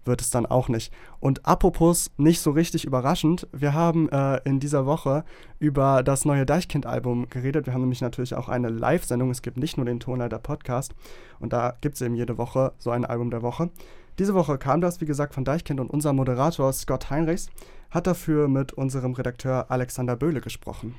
wird 0.07 0.21
es 0.21 0.29
dann 0.29 0.45
auch 0.45 0.69
nicht. 0.69 0.91
Und 1.19 1.45
apropos 1.45 2.11
nicht 2.17 2.41
so 2.41 2.51
richtig 2.51 2.85
überraschend, 2.85 3.47
wir 3.51 3.73
haben 3.73 4.09
äh, 4.09 4.41
in 4.45 4.59
dieser 4.59 4.85
Woche 4.85 5.23
über 5.59 6.03
das 6.03 6.25
neue 6.25 6.45
Deichkind-Album 6.45 7.29
geredet. 7.29 7.65
Wir 7.65 7.73
haben 7.73 7.81
nämlich 7.81 8.01
natürlich 8.01 8.35
auch 8.35 8.49
eine 8.49 8.69
Live-Sendung. 8.69 9.29
Es 9.29 9.41
gibt 9.41 9.57
nicht 9.57 9.77
nur 9.77 9.85
den 9.85 9.99
Tonleiter 9.99 10.39
Podcast 10.39 10.95
und 11.39 11.53
da 11.53 11.75
gibt 11.81 11.95
es 11.95 12.01
eben 12.01 12.15
jede 12.15 12.37
Woche 12.37 12.73
so 12.77 12.91
ein 12.91 13.05
Album 13.05 13.29
der 13.29 13.41
Woche. 13.41 13.69
Diese 14.17 14.33
Woche 14.33 14.57
kam 14.57 14.81
das, 14.81 14.99
wie 14.99 15.05
gesagt, 15.05 15.35
von 15.35 15.45
Deichkind 15.45 15.79
und 15.79 15.91
unser 15.91 16.11
Moderator 16.11 16.73
Scott 16.73 17.11
Heinrichs 17.11 17.49
hat 17.91 18.07
dafür 18.07 18.47
mit 18.47 18.73
unserem 18.73 19.13
Redakteur 19.13 19.69
Alexander 19.69 20.15
Böhle 20.15 20.41
gesprochen. 20.41 20.95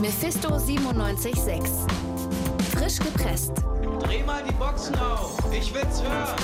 Mephisto 0.00 0.50
976 0.50 2.23
Frisch 2.84 2.98
gepresst. 2.98 3.52
Dreh 4.02 4.22
mal 4.24 4.44
die 4.46 4.52
Boxen 4.52 4.94
auf. 4.96 5.38
Ich 5.50 5.72
will's 5.72 6.02
hören. 6.02 6.36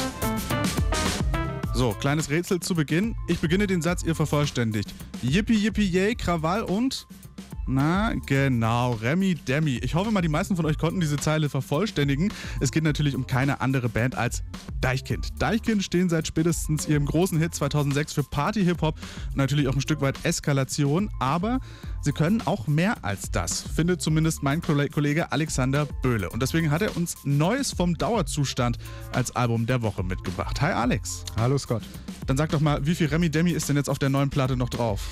So, 1.75 1.92
kleines 1.92 2.30
Rätsel 2.30 2.61
zu 2.61 2.75
Beginn. 2.75 3.14
Ich 3.28 3.40
beginne 3.40 3.66
den 3.66 3.82
Satz, 3.82 4.02
ihr 4.02 4.14
vervollständigt. 4.14 4.88
Yippie, 5.20 5.52
yippie, 5.52 5.87
yay, 5.87 6.14
Krawall 6.14 6.62
und 6.62 7.06
na, 7.73 8.14
genau, 8.26 8.94
Remy 8.94 9.37
Demi. 9.37 9.78
Ich 9.82 9.94
hoffe 9.94 10.11
mal, 10.11 10.23
die 10.23 10.28
meisten 10.28 10.56
von 10.56 10.66
euch 10.66 10.76
konnten 10.76 10.99
diese 10.99 11.18
Zeile 11.18 11.49
vervollständigen. 11.49 12.32
Es 12.59 12.73
geht 12.73 12.82
natürlich 12.82 13.14
um 13.14 13.28
keine 13.28 13.61
andere 13.61 13.88
Band 13.88 14.16
als 14.16 14.42
Deichkind. 14.80 15.40
Deichkind 15.40 15.85
stehen 15.85 16.09
seit 16.09 16.26
spätestens 16.26 16.88
ihrem 16.88 17.06
großen 17.06 17.38
Hit 17.38 17.54
2006 17.54 18.12
für 18.12 18.25
Party-Hip-Hop, 18.25 18.99
natürlich 19.37 19.68
auch 19.68 19.75
ein 19.75 19.80
Stück 19.80 20.00
weit 20.00 20.16
Eskalation, 20.25 21.11
aber 21.20 21.61
sie 22.02 22.12
können 22.12 22.42
auch 22.47 22.66
mehr 22.66 22.97
als 23.02 23.30
das, 23.30 23.61
findet 23.62 24.00
zumindest 24.00 24.42
mein 24.42 24.61
Kollege 24.62 25.33
Alexander 25.33 25.87
Böhle. 26.02 26.30
Und 26.30 26.42
deswegen 26.42 26.71
hat 26.71 26.83
er 26.83 26.97
uns 26.97 27.16
Neues 27.25 27.73
vom 27.73 27.97
Dauerzustand 27.97 28.78
als 29.12 29.35
Album 29.37 29.66
der 29.66 29.83
Woche 29.83 30.02
mitgebracht. 30.02 30.61
Hi 30.61 30.73
Alex. 30.73 31.25
Hallo 31.37 31.59
Scott. 31.59 31.83
Dann 32.26 32.37
sag 32.37 32.50
doch 32.50 32.61
mal, 32.61 32.85
wie 32.87 32.95
viel 32.95 33.09
Remi 33.09 33.30
Demi 33.30 33.50
ist 33.50 33.69
denn 33.69 33.76
jetzt 33.76 33.90
auf 33.90 33.99
der 33.99 34.09
neuen 34.09 34.30
Platte 34.30 34.57
noch 34.57 34.69
drauf? 34.69 35.09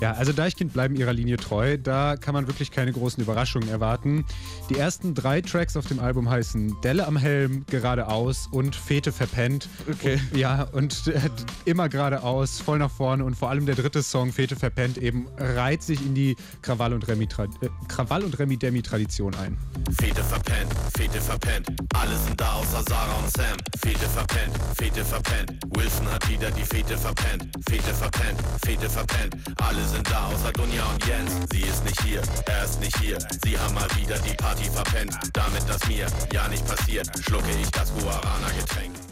Ja, 0.00 0.12
also 0.12 0.32
Deichkind 0.32 0.72
bleiben 0.72 0.96
ihrer 0.96 1.12
Linie 1.12 1.36
treu. 1.36 1.76
Da 1.76 2.16
kann 2.16 2.32
man 2.32 2.46
wirklich 2.46 2.70
keine 2.70 2.90
großen 2.90 3.22
Überraschungen 3.22 3.68
erwarten. 3.68 4.24
Die 4.70 4.78
ersten 4.78 5.14
drei 5.14 5.42
Tracks 5.42 5.76
auf 5.76 5.86
dem 5.86 5.98
Album 5.98 6.30
heißen 6.30 6.76
Delle 6.82 7.06
am 7.06 7.18
Helm, 7.18 7.66
Geradeaus 7.68 8.48
und 8.50 8.74
Fete 8.74 9.12
verpennt. 9.12 9.68
Okay. 9.90 10.18
Und, 10.32 10.38
ja, 10.38 10.62
und 10.72 11.06
äh, 11.08 11.20
immer 11.66 11.90
geradeaus, 11.90 12.60
voll 12.60 12.78
nach 12.78 12.90
vorne. 12.90 13.26
Und 13.26 13.36
vor 13.36 13.50
allem 13.50 13.66
der 13.66 13.74
dritte 13.74 14.02
Song, 14.02 14.32
Fete 14.32 14.56
verpennt, 14.56 14.96
eben 14.96 15.26
reiht 15.36 15.82
sich 15.82 16.00
in 16.00 16.14
die 16.14 16.29
Krawall- 16.62 16.94
und 16.94 17.08
Remi-Demi-Tradition 17.08 19.34
Remi 19.34 19.34
ein. 19.34 19.58
Fete 19.98 20.22
verpennt, 20.22 20.72
Fete 20.96 21.20
verpennt. 21.20 21.68
Alle 21.94 22.16
sind 22.16 22.40
da 22.40 22.52
außer 22.54 22.82
Sarah 22.88 23.18
und 23.22 23.30
Sam. 23.30 23.56
Fete 23.82 24.08
verpennt, 24.08 24.56
Fete 24.76 25.04
verpennt. 25.04 25.52
Wilson 25.76 26.10
hat 26.10 26.28
wieder 26.28 26.50
die 26.50 26.64
Fete 26.64 26.96
verpennt. 26.96 27.48
Fete 27.68 27.94
verpennt, 27.94 28.40
Fete 28.64 28.88
verpennt. 28.88 29.36
Alle 29.56 29.84
sind 29.86 30.10
da 30.10 30.26
außer 30.26 30.52
Gunja 30.52 30.84
und 30.86 31.06
Jens. 31.06 31.32
Sie 31.50 31.62
ist 31.62 31.84
nicht 31.84 32.00
hier, 32.02 32.22
er 32.46 32.64
ist 32.64 32.80
nicht 32.80 32.96
hier. 32.98 33.18
Sie 33.44 33.58
haben 33.58 33.74
mal 33.74 33.88
wieder 33.96 34.18
die 34.18 34.34
Party 34.34 34.64
verpennt. 34.64 35.16
Damit 35.32 35.62
das 35.68 35.86
mir 35.88 36.06
ja 36.32 36.48
nicht 36.48 36.66
passiert, 36.66 37.08
schlucke 37.24 37.50
ich 37.60 37.70
das 37.70 37.92
Guarana-Getränk. 37.94 39.09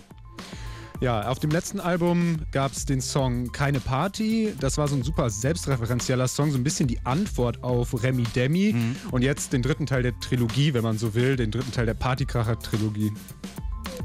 Ja, 1.01 1.29
auf 1.29 1.39
dem 1.39 1.51
letzten 1.51 1.79
Album 1.79 2.39
gab 2.51 2.73
es 2.73 2.85
den 2.85 3.01
Song 3.01 3.53
Keine 3.53 3.79
Party. 3.79 4.53
Das 4.59 4.79
war 4.79 4.89
so 4.89 4.97
ein 4.97 5.05
super 5.05 5.31
selbstreferenzieller 5.31 6.27
Song, 6.27 6.51
so 6.51 6.59
ein 6.59 6.65
bisschen 6.65 6.89
die 6.89 6.99
Antwort 7.07 7.63
auf 7.63 8.03
Remi 8.03 8.25
Demi. 8.35 8.73
Mhm. 8.73 8.97
Und 9.13 9.23
jetzt 9.23 9.53
den 9.53 9.63
dritten 9.63 9.87
Teil 9.87 10.03
der 10.03 10.19
Trilogie, 10.19 10.75
wenn 10.75 10.83
man 10.83 10.99
so 10.99 11.15
will, 11.15 11.37
den 11.37 11.53
dritten 11.53 11.71
Teil 11.71 11.87
der 11.87 11.95
Partykracher-Trilogie. 11.95 13.13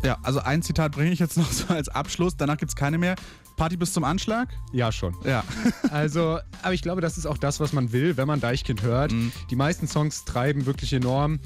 Ja, 0.04 0.18
also 0.22 0.40
ein 0.40 0.62
Zitat 0.62 0.92
bringe 0.92 1.12
ich 1.12 1.20
jetzt 1.20 1.36
noch 1.38 1.52
so 1.52 1.74
als 1.74 1.90
Abschluss, 1.90 2.38
danach 2.38 2.58
gibt 2.58 2.70
es 2.70 2.76
keine 2.76 3.00
mehr. 3.00 3.16
Party 3.56 3.78
bis 3.78 3.94
zum 3.94 4.04
Anschlag? 4.04 4.50
Ja, 4.72 4.92
schon. 4.92 5.16
Ja. 5.24 5.44
also, 5.92 6.40
aber 6.62 6.74
ich 6.74 6.82
glaube, 6.82 7.02
das 7.02 7.18
ist 7.18 7.26
auch 7.26 7.38
das, 7.38 7.60
was 7.60 7.74
man 7.74 7.92
will, 7.92 8.18
wenn 8.18 8.28
man 8.28 8.40
Deichkind 8.40 8.82
hört. 8.82 9.12
Mhm. 9.12 9.32
Die 9.50 9.56
meisten 9.56 9.88
Songs 9.88 10.26
treiben 10.26 10.66
wirklich 10.66 10.94
enorm. 10.94 11.40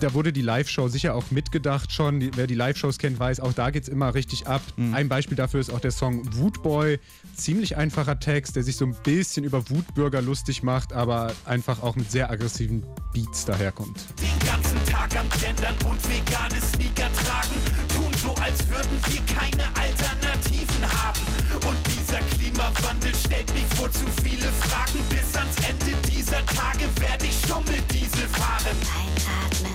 Da 0.00 0.12
wurde 0.14 0.32
die 0.32 0.42
Live-Show 0.42 0.88
sicher 0.88 1.14
auch 1.14 1.30
mitgedacht 1.30 1.92
schon. 1.92 2.20
Die, 2.20 2.30
wer 2.34 2.46
die 2.46 2.54
Live-Shows 2.54 2.98
kennt, 2.98 3.18
weiß, 3.18 3.40
auch 3.40 3.52
da 3.52 3.70
geht 3.70 3.84
es 3.84 3.88
immer 3.88 4.14
richtig 4.14 4.46
ab. 4.46 4.62
Mhm. 4.76 4.94
Ein 4.94 5.08
Beispiel 5.08 5.36
dafür 5.36 5.60
ist 5.60 5.70
auch 5.70 5.80
der 5.80 5.92
Song 5.92 6.22
Wutboy. 6.36 6.98
Ziemlich 7.34 7.76
einfacher 7.76 8.18
Text, 8.18 8.56
der 8.56 8.62
sich 8.62 8.76
so 8.76 8.84
ein 8.84 8.96
bisschen 9.04 9.44
über 9.44 9.68
Wutbürger 9.70 10.22
lustig 10.22 10.62
macht, 10.62 10.92
aber 10.92 11.32
einfach 11.44 11.82
auch 11.82 11.96
mit 11.96 12.10
sehr 12.10 12.30
aggressiven 12.30 12.82
Beats 13.12 13.44
daherkommt. 13.44 14.00
Den 14.20 14.48
ganzen 14.48 14.84
Tag 14.86 15.16
am 15.16 15.28
Gendern 15.40 15.74
und 15.90 16.02
vegane 16.08 16.60
Sneaker 16.60 17.12
tragen. 17.12 17.95
So, 18.22 18.34
als 18.36 18.66
würden 18.68 18.98
wir 19.08 19.20
keine 19.34 19.64
Alternativen 19.76 20.82
haben. 20.90 21.20
Und 21.66 21.76
dieser 21.86 22.18
Klimawandel 22.20 23.14
stellt 23.14 23.52
mich 23.52 23.64
vor 23.76 23.90
zu 23.90 24.06
viele 24.22 24.46
Fragen. 24.46 24.98
Bis 25.10 25.36
ans 25.36 25.56
Ende 25.68 25.96
dieser 26.10 26.44
Tage 26.46 26.84
werde 27.00 27.26
ich 27.26 27.38
Schummeldiesel 27.46 28.28
fahren. 28.28 28.76
Einatmen, 28.96 29.74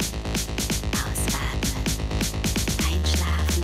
ausatmen, 0.92 1.84
einschlafen, 2.80 3.64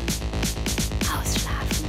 ausschlafen. 1.10 1.86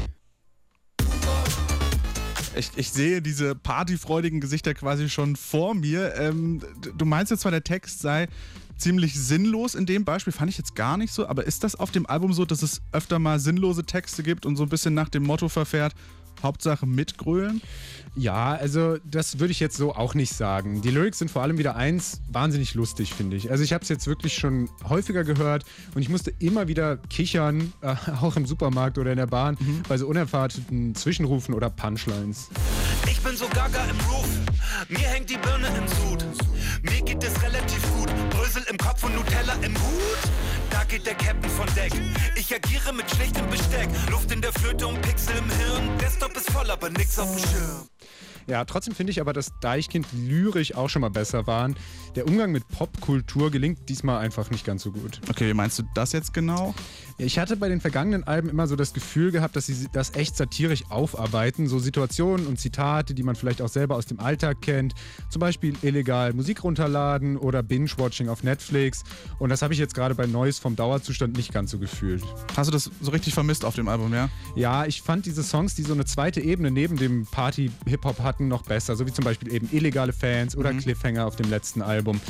Ich, 2.57 2.71
ich, 2.77 2.91
sehe 2.91 3.21
diese 3.21 3.55
partyfreudigen 3.55 4.41
Gesichter 4.41 4.73
quasi 4.73 5.11
schon 5.11 5.37
vor 5.37 5.75
mir. 5.75 6.15
Ähm, 6.17 6.63
du 6.97 7.05
meinst 7.05 7.31
jetzt 7.31 7.43
zwar, 7.43 7.53
der 7.53 7.65
Text 7.65 8.01
sei 8.01 8.29
ziemlich 8.79 9.19
sinnlos 9.19 9.75
in 9.75 9.87
dem 9.87 10.05
Beispiel, 10.05 10.33
fand 10.33 10.51
ich 10.51 10.59
jetzt 10.59 10.75
gar 10.75 10.97
nicht 10.97 11.13
so, 11.13 11.27
aber 11.27 11.45
ist 11.45 11.65
das 11.65 11.75
auf 11.75 11.91
dem 11.91 12.07
Album 12.07 12.33
so, 12.33 12.45
dass 12.45 12.63
es 12.63 12.81
öfter 12.93 13.19
mal 13.19 13.39
sinnlose 13.39 13.85
Texte 13.85 14.23
gibt 14.23 14.47
und 14.47 14.57
so 14.57 14.63
ein 14.63 14.69
bisschen 14.69 14.95
nach 14.95 15.09
dem 15.09 15.25
Motto 15.25 15.49
verfährt, 15.49 15.95
Hauptsache 16.43 16.87
mitgrölen? 16.87 17.61
Ja, 18.17 18.55
also 18.55 18.97
das 19.05 19.39
würde 19.39 19.53
ich 19.53 19.61
jetzt 19.61 19.77
so 19.77 19.95
auch 19.95 20.15
nicht 20.15 20.35
sagen. 20.35 20.83
Die 20.83 20.91
Lyrics 20.91 21.19
sind 21.19 21.31
vor 21.31 21.43
allem 21.43 21.59
wieder 21.59 21.77
eins 21.77 22.21
wahnsinnig 22.29 22.75
lustig, 22.75 23.15
finde 23.15 23.37
ich. 23.37 23.51
Also 23.51 23.63
ich 23.63 23.73
habe 23.73 23.83
es 23.83 23.89
jetzt 23.89 24.07
wirklich 24.07 24.35
schon 24.35 24.69
häufiger 24.89 25.23
gehört 25.23 25.65
und 25.95 26.03
ich 26.03 26.09
musste 26.09 26.33
immer 26.41 26.67
wieder 26.67 26.97
kichern, 26.97 27.73
äh, 27.81 27.95
auch 28.21 28.37
im 28.37 28.47
Supermarkt 28.47 28.99
oder 28.99 29.13
in 29.13 29.19
der 29.19 29.27
Bahn, 29.27 29.57
mhm. 29.61 29.83
bei 29.89 29.97
so 29.97 30.07
unerwarteten 30.09 30.95
Zwischenrufen 30.95 31.55
oder 31.55 31.71
Punchlines. 31.71 32.49
Ich 33.09 33.21
bin 33.21 33.37
so 33.37 33.47
gaga 33.49 33.85
im 33.85 34.01
Roof, 34.11 34.29
mir 34.89 34.99
hängt 34.99 35.31
die 35.31 35.39
Birne 35.39 35.69
im 35.69 35.87
Sud. 35.87 36.25
Mir 36.83 37.03
geht 37.03 37.23
es 37.23 37.43
relativ 37.43 37.83
gut, 37.95 38.09
Brösel 38.31 38.63
im 38.71 38.79
Kopf 38.79 39.03
und 39.05 39.15
Nutella 39.15 39.55
im 39.63 39.75
Hut. 39.75 40.19
Da 40.71 40.85
geht 40.85 41.07
der 41.07 41.15
Captain 41.15 41.51
von 41.51 41.67
Deck. 41.75 41.93
Ich 42.37 42.55
agiere 42.55 42.93
mit 42.93 43.11
schlechtem 43.11 43.49
Besteck, 43.49 43.89
Luft 44.11 44.31
in 44.33 44.41
der 44.41 44.53
Flöte 44.53 44.87
und 44.87 45.01
Pixel 45.03 45.35
im 45.37 45.51
Hirn. 45.51 45.99
Desktop 46.29 46.37
ist 46.37 46.51
voll, 46.51 46.71
aber 46.71 46.91
nix 46.91 47.19
auf 47.19 47.35
dem 47.35 47.39
Schirm. 47.39 47.89
Ja, 48.47 48.65
trotzdem 48.65 48.95
finde 48.95 49.11
ich 49.11 49.21
aber, 49.21 49.35
dass 49.35 49.53
Deichkind 49.61 50.07
lyrisch 50.13 50.75
auch 50.75 50.89
schon 50.89 51.03
mal 51.03 51.11
besser 51.11 51.47
waren. 51.47 51.77
Der 52.17 52.27
Umgang 52.27 52.51
mit 52.51 52.67
Popkultur 52.69 53.51
gelingt 53.51 53.89
diesmal 53.89 54.19
einfach 54.21 54.51
nicht 54.51 54.65
ganz 54.65 54.83
so 54.83 54.91
gut. 54.91 55.21
Okay, 55.29 55.49
wie 55.49 55.55
meinst 55.55 55.79
du 55.79 55.83
das 55.95 56.13
jetzt 56.13 56.33
genau? 56.33 56.75
Ich 57.21 57.37
hatte 57.37 57.57
bei 57.57 57.69
den 57.69 57.81
vergangenen 57.81 58.23
Alben 58.23 58.49
immer 58.49 58.69
so 58.69 58.77
das 58.77 58.93
Gefühl 58.93 59.33
gehabt, 59.33 59.57
dass 59.57 59.67
sie 59.67 59.89
das 59.91 60.15
echt 60.15 60.37
satirisch 60.37 60.85
aufarbeiten. 60.89 61.67
So 61.67 61.81
Situationen 61.81 62.47
und 62.47 62.61
Zitate, 62.61 63.13
die 63.13 63.25
man 63.25 63.35
vielleicht 63.35 63.61
auch 63.61 63.69
selber 63.69 63.97
aus 63.97 64.07
dem 64.07 64.21
Alltag 64.21 64.63
kennt. 64.63 64.95
Zum 65.29 65.41
Beispiel 65.41 65.75
illegal 65.83 66.33
Musik 66.33 66.63
runterladen 66.63 67.37
oder 67.37 67.65
Binge-Watching 67.65 68.29
auf 68.29 68.45
Netflix. 68.45 69.03
Und 69.41 69.49
das 69.49 69.63
habe 69.63 69.73
ich 69.73 69.81
jetzt 69.81 69.95
gerade 69.95 70.15
bei 70.15 70.27
Neues 70.27 70.61
vom 70.61 70.77
Dauerzustand 70.77 71.37
nicht 71.37 71.53
ganz 71.53 71.73
so 71.73 71.81
gefühlt. 71.81 72.23
Hast 72.57 72.69
du 72.69 72.73
das 72.73 72.89
so 73.01 73.11
richtig 73.11 73.35
vermisst 73.35 73.65
auf 73.65 73.75
dem 73.75 73.89
Album, 73.89 74.15
ja? 74.15 74.29
Ja, 74.55 74.87
ich 74.87 75.03
fand 75.03 75.27
diese 75.27 75.43
Songs, 75.43 75.75
die 75.75 75.83
so 75.83 75.95
eine 75.95 76.05
zweite 76.05 76.41
Ebene 76.41 76.71
neben 76.71 76.97
dem 76.97 77.27
Party-Hip-Hop 77.27 78.21
hatten, 78.21 78.47
noch 78.47 78.63
besser. 78.63 78.95
So 78.95 79.09
wie 79.09 79.13
zum 79.13 79.25
Beispiel 79.25 79.53
eben 79.53 79.69
illegale 79.73 80.13
Fans 80.13 80.57
oder 80.57 80.73
mhm. 80.73 80.79
Cliffhanger 80.79 81.27
auf 81.27 81.35
dem 81.35 81.51
letzten 81.51 81.83
Album. 81.83 82.21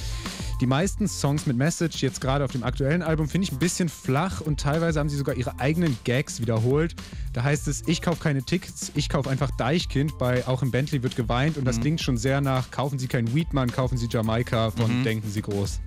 Die 0.60 0.66
meisten 0.66 1.06
Songs 1.06 1.46
mit 1.46 1.56
Message, 1.56 2.02
jetzt 2.02 2.20
gerade 2.20 2.44
auf 2.44 2.50
dem 2.50 2.64
aktuellen 2.64 3.02
Album, 3.02 3.28
finde 3.28 3.44
ich 3.44 3.52
ein 3.52 3.60
bisschen 3.60 3.88
flach 3.88 4.40
und 4.40 4.58
teilweise 4.58 4.98
haben 4.98 5.08
sie 5.08 5.16
sogar 5.16 5.36
ihre 5.36 5.60
eigenen 5.60 5.96
Gags 6.02 6.40
wiederholt. 6.40 6.96
Da 7.32 7.44
heißt 7.44 7.68
es, 7.68 7.86
ich 7.86 8.02
kaufe 8.02 8.20
keine 8.20 8.42
Tickets, 8.42 8.90
ich 8.96 9.08
kaufe 9.08 9.30
einfach 9.30 9.52
Deichkind. 9.52 10.18
Bei 10.18 10.44
Auch 10.48 10.62
im 10.62 10.72
Bentley 10.72 11.04
wird 11.04 11.14
geweint 11.14 11.58
und 11.58 11.64
das 11.64 11.76
mhm. 11.76 11.82
klingt 11.82 12.00
schon 12.00 12.16
sehr 12.16 12.40
nach, 12.40 12.72
kaufen 12.72 12.98
Sie 12.98 13.06
keinen 13.06 13.32
Weedman, 13.36 13.70
kaufen 13.70 13.96
Sie 13.96 14.08
Jamaika 14.10 14.72
von 14.72 14.98
mhm. 14.98 15.04
Denken 15.04 15.30
Sie 15.30 15.42
groß. 15.42 15.80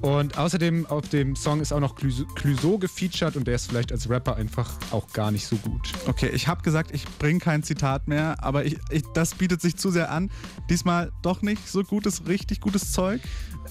Und 0.00 0.36
außerdem 0.36 0.86
auf 0.86 1.08
dem 1.08 1.36
Song 1.36 1.60
ist 1.60 1.72
auch 1.72 1.80
noch 1.80 1.94
Clouseau 1.94 2.78
gefeatured 2.78 3.36
und 3.36 3.46
der 3.46 3.54
ist 3.54 3.68
vielleicht 3.68 3.92
als 3.92 4.10
Rapper 4.10 4.36
einfach 4.36 4.70
auch 4.90 5.12
gar 5.12 5.30
nicht 5.30 5.46
so 5.46 5.56
gut. 5.56 5.92
Okay, 6.06 6.28
ich 6.28 6.48
habe 6.48 6.62
gesagt, 6.62 6.90
ich 6.92 7.04
bringe 7.18 7.40
kein 7.40 7.62
Zitat 7.62 8.06
mehr, 8.06 8.36
aber 8.42 8.64
ich, 8.64 8.76
ich, 8.90 9.02
das 9.14 9.34
bietet 9.34 9.62
sich 9.62 9.76
zu 9.76 9.90
sehr 9.90 10.10
an. 10.10 10.30
Diesmal 10.68 11.12
doch 11.22 11.42
nicht 11.42 11.68
so 11.68 11.82
gutes, 11.82 12.26
richtig 12.28 12.60
gutes 12.60 12.92
Zeug? 12.92 13.20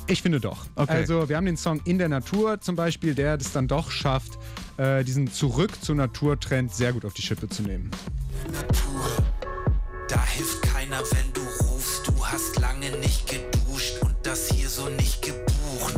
Ich 0.08 0.22
finde 0.22 0.40
doch. 0.40 0.66
Okay. 0.76 0.92
Also 0.92 1.30
wir 1.30 1.38
haben 1.38 1.46
den 1.46 1.58
Song 1.58 1.82
In 1.86 1.98
der 1.98 2.10
Natur 2.10 2.62
zum 2.62 2.76
Beispiel, 2.76 3.16
der 3.16 3.36
es 3.36 3.52
dann 3.52 3.68
doch 3.68 3.92
schafft, 3.92 4.38
äh, 4.78 5.04
diesen 5.04 5.32
Zurück 5.32 5.72
zur 5.82 5.96
Natur-Trend 5.96 6.74
sehr 6.74 6.94
gut 6.94 7.06
auf 7.06 7.14
die 7.14 7.22
Schippe 7.22 7.50
zu 7.50 7.64
nehmen. 7.64 7.92
Natur, 8.52 9.02
da 10.08 10.24
hilft 10.26 10.62
keiner, 10.62 11.00
wenn 11.00 11.34
du 11.34 11.42
rufst. 11.66 12.08
Du 12.08 12.26
hast 12.26 12.60
lange 12.60 12.92
nicht 12.98 13.28
geduscht 13.28 13.98
und 14.02 14.16
das 14.24 14.50
hier 14.50 14.70
so 14.70 14.90
nicht 14.90 15.22
gebucht. 15.22 15.96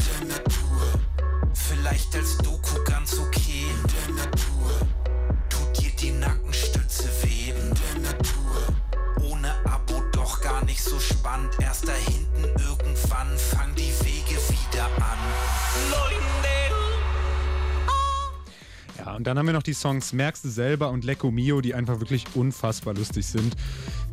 Vielleicht 1.53 2.15
als 2.15 2.37
Doku 2.37 2.46
und 19.17 19.25
dann 19.25 19.37
haben 19.39 19.47
wir 19.47 19.53
noch 19.53 19.63
die 19.63 19.73
Songs 19.73 20.13
Merkst 20.13 20.45
du 20.45 20.49
selber 20.49 20.91
und 20.91 21.03
Lecco 21.03 21.31
Mio, 21.31 21.59
die 21.61 21.73
einfach 21.73 21.99
wirklich 21.99 22.25
unfassbar 22.35 22.93
lustig 22.93 23.25
sind. 23.25 23.55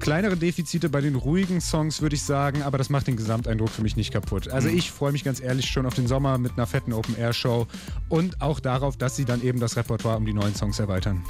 Kleinere 0.00 0.36
Defizite 0.36 0.88
bei 0.88 1.02
den 1.02 1.14
ruhigen 1.14 1.60
Songs, 1.60 2.00
würde 2.00 2.16
ich 2.16 2.22
sagen, 2.22 2.62
aber 2.62 2.78
das 2.78 2.88
macht 2.88 3.06
den 3.06 3.16
Gesamteindruck 3.16 3.68
für 3.68 3.82
mich 3.82 3.96
nicht 3.96 4.12
kaputt. 4.12 4.48
Also 4.48 4.70
mhm. 4.70 4.78
ich 4.78 4.90
freue 4.90 5.12
mich 5.12 5.22
ganz 5.22 5.42
ehrlich 5.42 5.66
schon 5.66 5.84
auf 5.84 5.94
den 5.94 6.06
Sommer 6.06 6.38
mit 6.38 6.52
einer 6.52 6.66
fetten 6.66 6.94
Open-Air-Show 6.94 7.66
und 8.08 8.40
auch 8.40 8.60
darauf, 8.60 8.96
dass 8.96 9.14
sie 9.14 9.26
dann 9.26 9.42
eben 9.42 9.60
das 9.60 9.76
Repertoire 9.76 10.16
um 10.16 10.24
die 10.24 10.32
neuen 10.32 10.54
Songs 10.54 10.78
erweitern. 10.78 11.22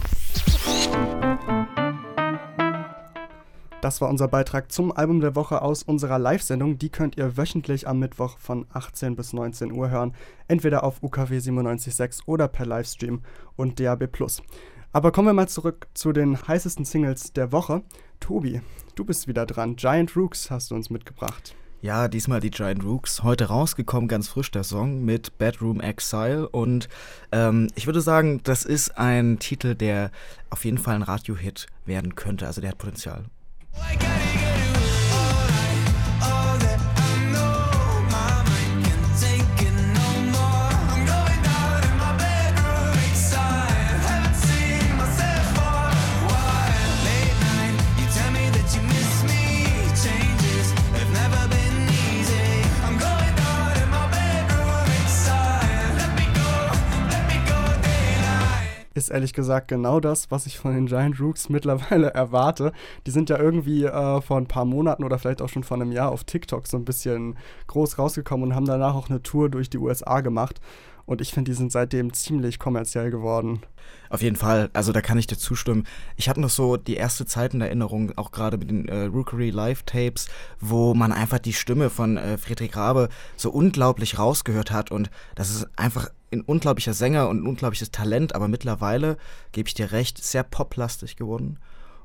Das 3.84 4.00
war 4.00 4.08
unser 4.08 4.28
Beitrag 4.28 4.72
zum 4.72 4.96
Album 4.96 5.20
der 5.20 5.34
Woche 5.34 5.60
aus 5.60 5.82
unserer 5.82 6.18
Live-Sendung. 6.18 6.78
Die 6.78 6.88
könnt 6.88 7.18
ihr 7.18 7.36
wöchentlich 7.36 7.86
am 7.86 7.98
Mittwoch 7.98 8.38
von 8.38 8.64
18 8.72 9.14
bis 9.14 9.34
19 9.34 9.72
Uhr 9.72 9.90
hören. 9.90 10.14
Entweder 10.48 10.84
auf 10.84 11.02
UKW 11.02 11.36
97.6 11.36 12.22
oder 12.24 12.48
per 12.48 12.64
Livestream 12.64 13.20
und 13.56 13.78
DAB+. 13.78 14.08
Aber 14.92 15.12
kommen 15.12 15.28
wir 15.28 15.34
mal 15.34 15.48
zurück 15.48 15.86
zu 15.92 16.14
den 16.14 16.48
heißesten 16.48 16.86
Singles 16.86 17.34
der 17.34 17.52
Woche. 17.52 17.82
Tobi, 18.20 18.62
du 18.94 19.04
bist 19.04 19.28
wieder 19.28 19.44
dran. 19.44 19.76
Giant 19.76 20.16
Rooks 20.16 20.50
hast 20.50 20.70
du 20.70 20.76
uns 20.76 20.88
mitgebracht. 20.88 21.54
Ja, 21.82 22.08
diesmal 22.08 22.40
die 22.40 22.50
Giant 22.50 22.82
Rooks. 22.84 23.22
Heute 23.22 23.48
rausgekommen, 23.48 24.08
ganz 24.08 24.28
frisch 24.28 24.50
der 24.50 24.64
Song 24.64 25.04
mit 25.04 25.36
Bedroom 25.36 25.82
Exile. 25.82 26.48
Und 26.48 26.88
ähm, 27.32 27.68
ich 27.74 27.84
würde 27.84 28.00
sagen, 28.00 28.40
das 28.44 28.64
ist 28.64 28.96
ein 28.96 29.38
Titel, 29.40 29.74
der 29.74 30.10
auf 30.48 30.64
jeden 30.64 30.78
Fall 30.78 30.94
ein 30.94 31.02
Radio-Hit 31.02 31.66
werden 31.84 32.14
könnte. 32.14 32.46
Also 32.46 32.62
der 32.62 32.70
hat 32.70 32.78
Potenzial. 32.78 33.26
i 33.82 33.94
gotta 33.96 34.38
get 34.38 34.56
to 36.20 36.73
ist 58.94 59.10
ehrlich 59.10 59.32
gesagt 59.32 59.68
genau 59.68 60.00
das, 60.00 60.30
was 60.30 60.46
ich 60.46 60.58
von 60.58 60.74
den 60.74 60.86
Giant 60.86 61.20
Rooks 61.20 61.48
mittlerweile 61.48 62.08
erwarte. 62.14 62.72
Die 63.06 63.10
sind 63.10 63.28
ja 63.30 63.38
irgendwie 63.38 63.84
äh, 63.84 64.20
vor 64.20 64.38
ein 64.38 64.46
paar 64.46 64.64
Monaten 64.64 65.04
oder 65.04 65.18
vielleicht 65.18 65.42
auch 65.42 65.48
schon 65.48 65.64
vor 65.64 65.76
einem 65.76 65.92
Jahr 65.92 66.10
auf 66.10 66.24
TikTok 66.24 66.66
so 66.66 66.76
ein 66.76 66.84
bisschen 66.84 67.36
groß 67.66 67.98
rausgekommen 67.98 68.48
und 68.48 68.54
haben 68.54 68.66
danach 68.66 68.94
auch 68.94 69.10
eine 69.10 69.22
Tour 69.22 69.50
durch 69.50 69.68
die 69.68 69.78
USA 69.78 70.20
gemacht. 70.20 70.60
Und 71.06 71.20
ich 71.20 71.32
finde, 71.32 71.50
die 71.50 71.56
sind 71.56 71.70
seitdem 71.70 72.14
ziemlich 72.14 72.58
kommerziell 72.58 73.10
geworden. 73.10 73.60
Auf 74.08 74.22
jeden 74.22 74.36
Fall, 74.36 74.70
also 74.72 74.90
da 74.92 75.02
kann 75.02 75.18
ich 75.18 75.26
dir 75.26 75.36
zustimmen. 75.36 75.86
Ich 76.16 76.30
habe 76.30 76.40
noch 76.40 76.48
so 76.48 76.78
die 76.78 76.94
erste 76.94 77.26
Zeit 77.26 77.52
in 77.52 77.60
Erinnerung, 77.60 78.16
auch 78.16 78.32
gerade 78.32 78.56
mit 78.56 78.70
den 78.70 78.88
äh, 78.88 79.04
Rookery 79.04 79.50
Live-Tapes, 79.50 80.28
wo 80.60 80.94
man 80.94 81.12
einfach 81.12 81.38
die 81.38 81.52
Stimme 81.52 81.90
von 81.90 82.16
äh, 82.16 82.38
Friedrich 82.38 82.74
Rabe 82.74 83.10
so 83.36 83.50
unglaublich 83.50 84.18
rausgehört 84.18 84.70
hat. 84.70 84.90
Und 84.90 85.10
das 85.34 85.50
ist 85.50 85.68
einfach 85.76 86.08
ein 86.34 86.42
unglaublicher 86.42 86.94
Sänger 86.94 87.28
und 87.28 87.42
ein 87.42 87.46
unglaubliches 87.46 87.90
Talent, 87.90 88.34
aber 88.34 88.48
mittlerweile, 88.48 89.16
gebe 89.52 89.68
ich 89.68 89.74
dir 89.74 89.92
recht, 89.92 90.22
sehr 90.22 90.42
poplastig 90.42 91.16
geworden. 91.16 91.58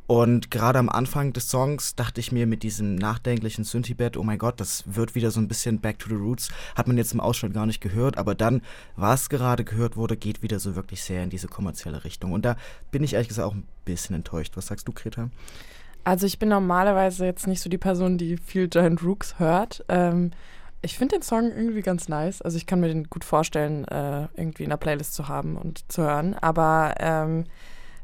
Und 0.09 0.49
gerade 0.49 0.79
am 0.79 0.89
Anfang 0.89 1.33
des 1.33 1.51
Songs 1.51 1.93
dachte 1.93 2.19
ich 2.19 2.31
mir 2.31 2.47
mit 2.47 2.63
diesem 2.63 2.95
nachdenklichen 2.95 3.63
Synthie-Bett, 3.63 4.17
oh 4.17 4.23
mein 4.23 4.39
Gott, 4.39 4.59
das 4.59 4.83
wird 4.87 5.13
wieder 5.13 5.29
so 5.29 5.39
ein 5.39 5.47
bisschen 5.47 5.81
Back 5.81 5.99
to 5.99 6.09
the 6.09 6.15
Roots. 6.15 6.49
Hat 6.75 6.87
man 6.87 6.97
jetzt 6.97 7.13
im 7.13 7.19
Ausschnitt 7.19 7.53
gar 7.53 7.67
nicht 7.67 7.79
gehört, 7.79 8.17
aber 8.17 8.33
dann, 8.33 8.63
was 8.95 9.29
gerade 9.29 9.63
gehört 9.63 9.97
wurde, 9.97 10.17
geht 10.17 10.41
wieder 10.41 10.59
so 10.59 10.75
wirklich 10.75 11.03
sehr 11.03 11.23
in 11.23 11.29
diese 11.29 11.47
kommerzielle 11.47 12.03
Richtung. 12.05 12.31
Und 12.31 12.43
da 12.43 12.55
bin 12.89 13.03
ich 13.03 13.13
ehrlich 13.13 13.27
gesagt 13.27 13.47
auch 13.47 13.53
ein 13.53 13.67
bisschen 13.85 14.15
enttäuscht. 14.15 14.57
Was 14.57 14.65
sagst 14.65 14.87
du, 14.87 14.93
Greta? 14.93 15.29
Also 16.03 16.25
ich 16.25 16.39
bin 16.39 16.49
normalerweise 16.49 17.27
jetzt 17.27 17.45
nicht 17.45 17.61
so 17.61 17.69
die 17.69 17.77
Person, 17.77 18.17
die 18.17 18.37
viel 18.37 18.67
Giant 18.67 19.03
Rooks 19.03 19.37
hört. 19.37 19.85
Ähm, 19.89 20.31
ich 20.81 20.97
finde 20.97 21.17
den 21.17 21.21
Song 21.21 21.51
irgendwie 21.51 21.81
ganz 21.81 22.07
nice. 22.07 22.41
Also 22.41 22.57
ich 22.57 22.65
kann 22.65 22.79
mir 22.79 22.87
den 22.87 23.09
gut 23.09 23.23
vorstellen, 23.23 23.85
äh, 23.87 24.27
irgendwie 24.35 24.63
in 24.63 24.69
der 24.69 24.77
Playlist 24.77 25.13
zu 25.13 25.27
haben 25.27 25.57
und 25.57 25.91
zu 25.91 26.03
hören. 26.03 26.35
Aber 26.35 26.95
ähm, 26.99 27.45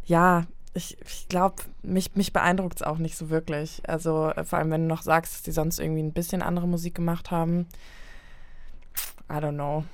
ja, 0.05 0.45
ich, 0.73 0.97
ich 1.05 1.27
glaube, 1.29 1.63
mich, 1.83 2.15
mich 2.15 2.33
beeindruckt 2.33 2.81
es 2.81 2.83
auch 2.83 2.97
nicht 2.97 3.15
so 3.15 3.29
wirklich. 3.29 3.81
Also 3.87 4.29
äh, 4.29 4.43
vor 4.43 4.59
allem, 4.59 4.71
wenn 4.71 4.81
du 4.81 4.87
noch 4.87 5.03
sagst, 5.03 5.33
dass 5.33 5.43
die 5.43 5.51
sonst 5.51 5.79
irgendwie 5.79 6.03
ein 6.03 6.13
bisschen 6.13 6.41
andere 6.41 6.67
Musik 6.67 6.95
gemacht 6.95 7.31
haben. 7.31 7.67
I 9.29 9.35
don't 9.35 9.53
know. 9.53 9.85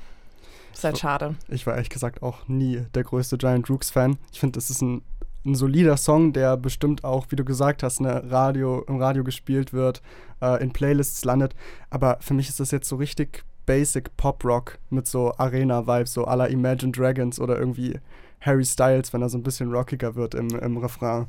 Ist 0.73 0.83
halt 0.83 0.97
schade. 0.97 1.35
Ich 1.49 1.67
war 1.67 1.75
ehrlich 1.75 1.89
gesagt 1.89 2.23
auch 2.23 2.47
nie 2.47 2.85
der 2.95 3.03
größte 3.03 3.37
Giant 3.37 3.69
Rooks-Fan. 3.69 4.17
Ich 4.31 4.39
finde, 4.39 4.57
das 4.57 4.69
ist 4.71 4.81
ein, 4.81 5.03
ein 5.45 5.55
solider 5.55 5.97
Song, 5.97 6.33
der 6.33 6.57
bestimmt 6.57 7.03
auch, 7.03 7.27
wie 7.29 7.35
du 7.35 7.43
gesagt 7.43 7.83
hast, 7.83 7.99
ne, 7.99 8.23
Radio, 8.29 8.83
im 8.87 8.97
Radio 8.97 9.23
gespielt 9.23 9.73
wird, 9.73 10.01
äh, 10.41 10.61
in 10.61 10.71
Playlists 10.71 11.25
landet. 11.25 11.55
Aber 11.89 12.17
für 12.21 12.33
mich 12.33 12.49
ist 12.49 12.59
das 12.59 12.71
jetzt 12.71 12.87
so 12.87 12.95
richtig 12.97 13.43
basic 13.65 14.15
Pop-Rock 14.17 14.79
mit 14.89 15.07
so 15.07 15.33
Arena-Vibes, 15.37 16.13
so 16.13 16.27
à 16.27 16.35
la 16.35 16.45
Imagine 16.45 16.91
Dragons 16.91 17.39
oder 17.39 17.57
irgendwie 17.57 17.99
Harry 18.41 18.65
Styles, 18.65 19.13
wenn 19.13 19.21
er 19.21 19.29
so 19.29 19.37
ein 19.37 19.43
bisschen 19.43 19.71
rockiger 19.71 20.15
wird 20.15 20.35
im, 20.35 20.49
im 20.49 20.77
Refrain. 20.77 21.27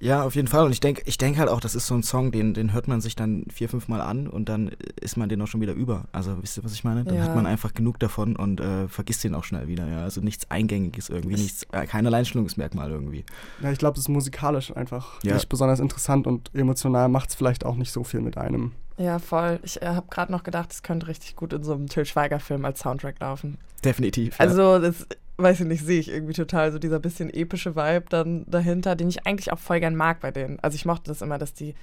Ja, 0.00 0.22
auf 0.24 0.34
jeden 0.34 0.48
Fall. 0.48 0.64
Und 0.66 0.72
ich 0.72 0.80
denke 0.80 1.02
ich 1.06 1.16
denk 1.18 1.38
halt 1.38 1.48
auch, 1.48 1.60
das 1.60 1.74
ist 1.74 1.86
so 1.86 1.94
ein 1.94 2.02
Song, 2.02 2.30
den, 2.30 2.52
den 2.52 2.72
hört 2.72 2.88
man 2.88 3.00
sich 3.00 3.16
dann 3.16 3.44
vier, 3.52 3.68
fünf 3.68 3.88
Mal 3.88 4.00
an 4.02 4.26
und 4.26 4.48
dann 4.48 4.72
ist 5.00 5.16
man 5.16 5.28
den 5.28 5.40
auch 5.40 5.46
schon 5.46 5.60
wieder 5.60 5.72
über. 5.72 6.04
Also, 6.12 6.36
wisst 6.42 6.58
ihr, 6.58 6.64
was 6.64 6.72
ich 6.74 6.84
meine? 6.84 7.04
Dann 7.04 7.16
Ja. 7.16 7.22
hat 7.22 7.34
man 7.34 7.46
einfach 7.46 7.72
genug 7.72 7.98
davon 8.00 8.36
und 8.36 8.60
äh, 8.60 8.88
vergisst 8.88 9.24
den 9.24 9.34
auch 9.34 9.44
schnell 9.44 9.66
wieder. 9.68 9.88
Ja? 9.88 10.02
Also 10.02 10.20
nichts 10.20 10.50
Eingängiges 10.50 11.08
irgendwie, 11.08 11.36
nichts, 11.36 11.62
äh, 11.72 11.86
kein 11.86 12.06
Alleinstellungsmerkmal 12.06 12.90
irgendwie. 12.90 13.24
Ja, 13.62 13.70
ich 13.70 13.78
glaube, 13.78 13.94
es 13.98 14.04
ist 14.04 14.08
musikalisch 14.08 14.76
einfach 14.76 15.20
Ja. 15.22 15.34
nicht 15.34 15.48
besonders 15.48 15.80
interessant 15.80 16.26
und 16.26 16.50
emotional 16.54 17.08
macht 17.08 17.30
es 17.30 17.34
vielleicht 17.34 17.64
auch 17.64 17.76
nicht 17.76 17.92
so 17.92 18.04
viel 18.04 18.20
mit 18.20 18.36
einem. 18.36 18.72
Ja, 18.98 19.18
voll. 19.18 19.58
Ich 19.62 19.80
äh, 19.80 19.86
habe 19.86 20.06
gerade 20.10 20.30
noch 20.30 20.42
gedacht, 20.44 20.70
es 20.72 20.82
könnte 20.82 21.06
richtig 21.08 21.34
gut 21.34 21.52
in 21.52 21.62
so 21.64 21.72
einem 21.72 21.86
Till 21.88 22.04
Schweiger-Film 22.04 22.64
als 22.64 22.80
Soundtrack 22.80 23.18
laufen. 23.20 23.58
Definitiv. 23.84 24.34
ja. 24.38 24.40
Also, 24.40 24.78
das 24.78 25.06
weiß 25.36 25.60
ich 25.60 25.66
nicht, 25.66 25.84
sehe 25.84 26.00
ich 26.00 26.08
irgendwie 26.08 26.32
total 26.32 26.72
so 26.72 26.78
dieser 26.78 27.00
bisschen 27.00 27.32
epische 27.32 27.74
Vibe 27.74 28.06
dann 28.08 28.44
dahinter, 28.46 28.94
den 28.94 29.08
ich 29.08 29.26
eigentlich 29.26 29.52
auch 29.52 29.58
voll 29.58 29.80
gern 29.80 29.96
mag 29.96 30.20
bei 30.20 30.30
denen. 30.30 30.60
Also 30.60 30.76
ich 30.76 30.84
mochte 30.84 31.10
das 31.10 31.22
immer, 31.22 31.38
dass 31.38 31.54
die 31.54 31.74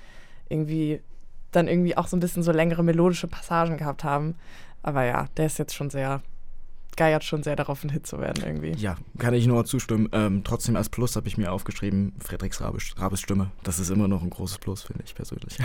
irgendwie 0.49 1.01
dann 1.51 1.67
irgendwie 1.67 1.97
auch 1.97 2.07
so 2.07 2.15
ein 2.15 2.21
bisschen 2.21 2.43
so 2.43 2.51
längere 2.51 2.83
melodische 2.83 3.27
Passagen 3.27 3.77
gehabt 3.77 4.03
haben. 4.03 4.35
Aber 4.83 5.03
ja, 5.03 5.27
der 5.37 5.47
ist 5.47 5.59
jetzt 5.59 5.75
schon 5.75 5.89
sehr, 5.89 6.21
geiert 6.95 7.23
schon 7.23 7.43
sehr 7.43 7.55
darauf, 7.57 7.83
ein 7.83 7.89
Hit 7.89 8.07
zu 8.07 8.19
werden 8.19 8.43
irgendwie. 8.45 8.71
Ja, 8.71 8.95
kann 9.17 9.33
ich 9.33 9.47
nur 9.47 9.65
zustimmen. 9.65 10.09
Ähm, 10.13 10.43
trotzdem 10.43 10.77
als 10.77 10.89
Plus 10.89 11.15
habe 11.15 11.27
ich 11.27 11.37
mir 11.37 11.51
aufgeschrieben, 11.51 12.13
Fredriks 12.19 12.61
Rabes, 12.61 12.93
Rabes 12.97 13.19
Stimme. 13.19 13.51
Das 13.63 13.79
ist 13.79 13.89
immer 13.89 14.07
noch 14.07 14.23
ein 14.23 14.29
großes 14.29 14.59
Plus, 14.59 14.83
finde 14.83 15.03
ich 15.05 15.13
persönlich. 15.13 15.57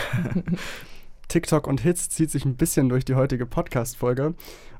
TikTok 1.29 1.67
und 1.67 1.81
Hits 1.81 2.09
zieht 2.09 2.31
sich 2.31 2.45
ein 2.45 2.57
bisschen 2.57 2.89
durch 2.89 3.05
die 3.05 3.15
heutige 3.15 3.47
Podcast-Folge. 3.47 4.35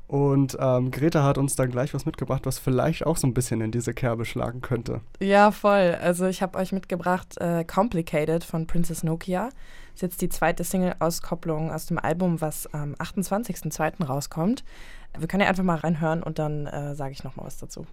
Und 0.07 0.57
ähm, 0.59 0.89
Greta 0.89 1.23
hat 1.23 1.37
uns 1.37 1.55
dann 1.55 1.69
gleich 1.69 1.93
was 1.93 2.05
mitgebracht, 2.05 2.45
was 2.45 2.59
vielleicht 2.59 3.05
auch 3.05 3.17
so 3.17 3.27
ein 3.27 3.33
bisschen 3.33 3.59
in 3.59 3.71
diese 3.71 3.93
Kerbe 3.93 4.23
schlagen 4.23 4.61
könnte. 4.61 5.01
Ja, 5.19 5.51
voll. 5.51 5.97
Also 6.01 6.27
ich 6.27 6.41
habe 6.41 6.57
euch 6.57 6.71
mitgebracht 6.71 7.37
äh, 7.39 7.65
Complicated 7.65 8.43
von 8.43 8.67
Princess 8.67 9.03
Nokia. 9.03 9.49
Ist 9.93 10.01
jetzt 10.01 10.21
die 10.21 10.29
zweite 10.29 10.63
Single-Auskopplung 10.63 11.71
aus 11.71 11.87
dem 11.87 11.99
Album, 11.99 12.39
was 12.39 12.71
am 12.73 12.93
28.02. 12.95 14.05
rauskommt. 14.05 14.63
Wir 15.17 15.27
können 15.27 15.41
ja 15.41 15.49
einfach 15.49 15.63
mal 15.63 15.77
reinhören 15.77 16.23
und 16.23 16.39
dann 16.39 16.67
äh, 16.67 16.95
sage 16.95 17.11
ich 17.11 17.23
nochmal 17.23 17.47
was 17.47 17.57
dazu. 17.57 17.85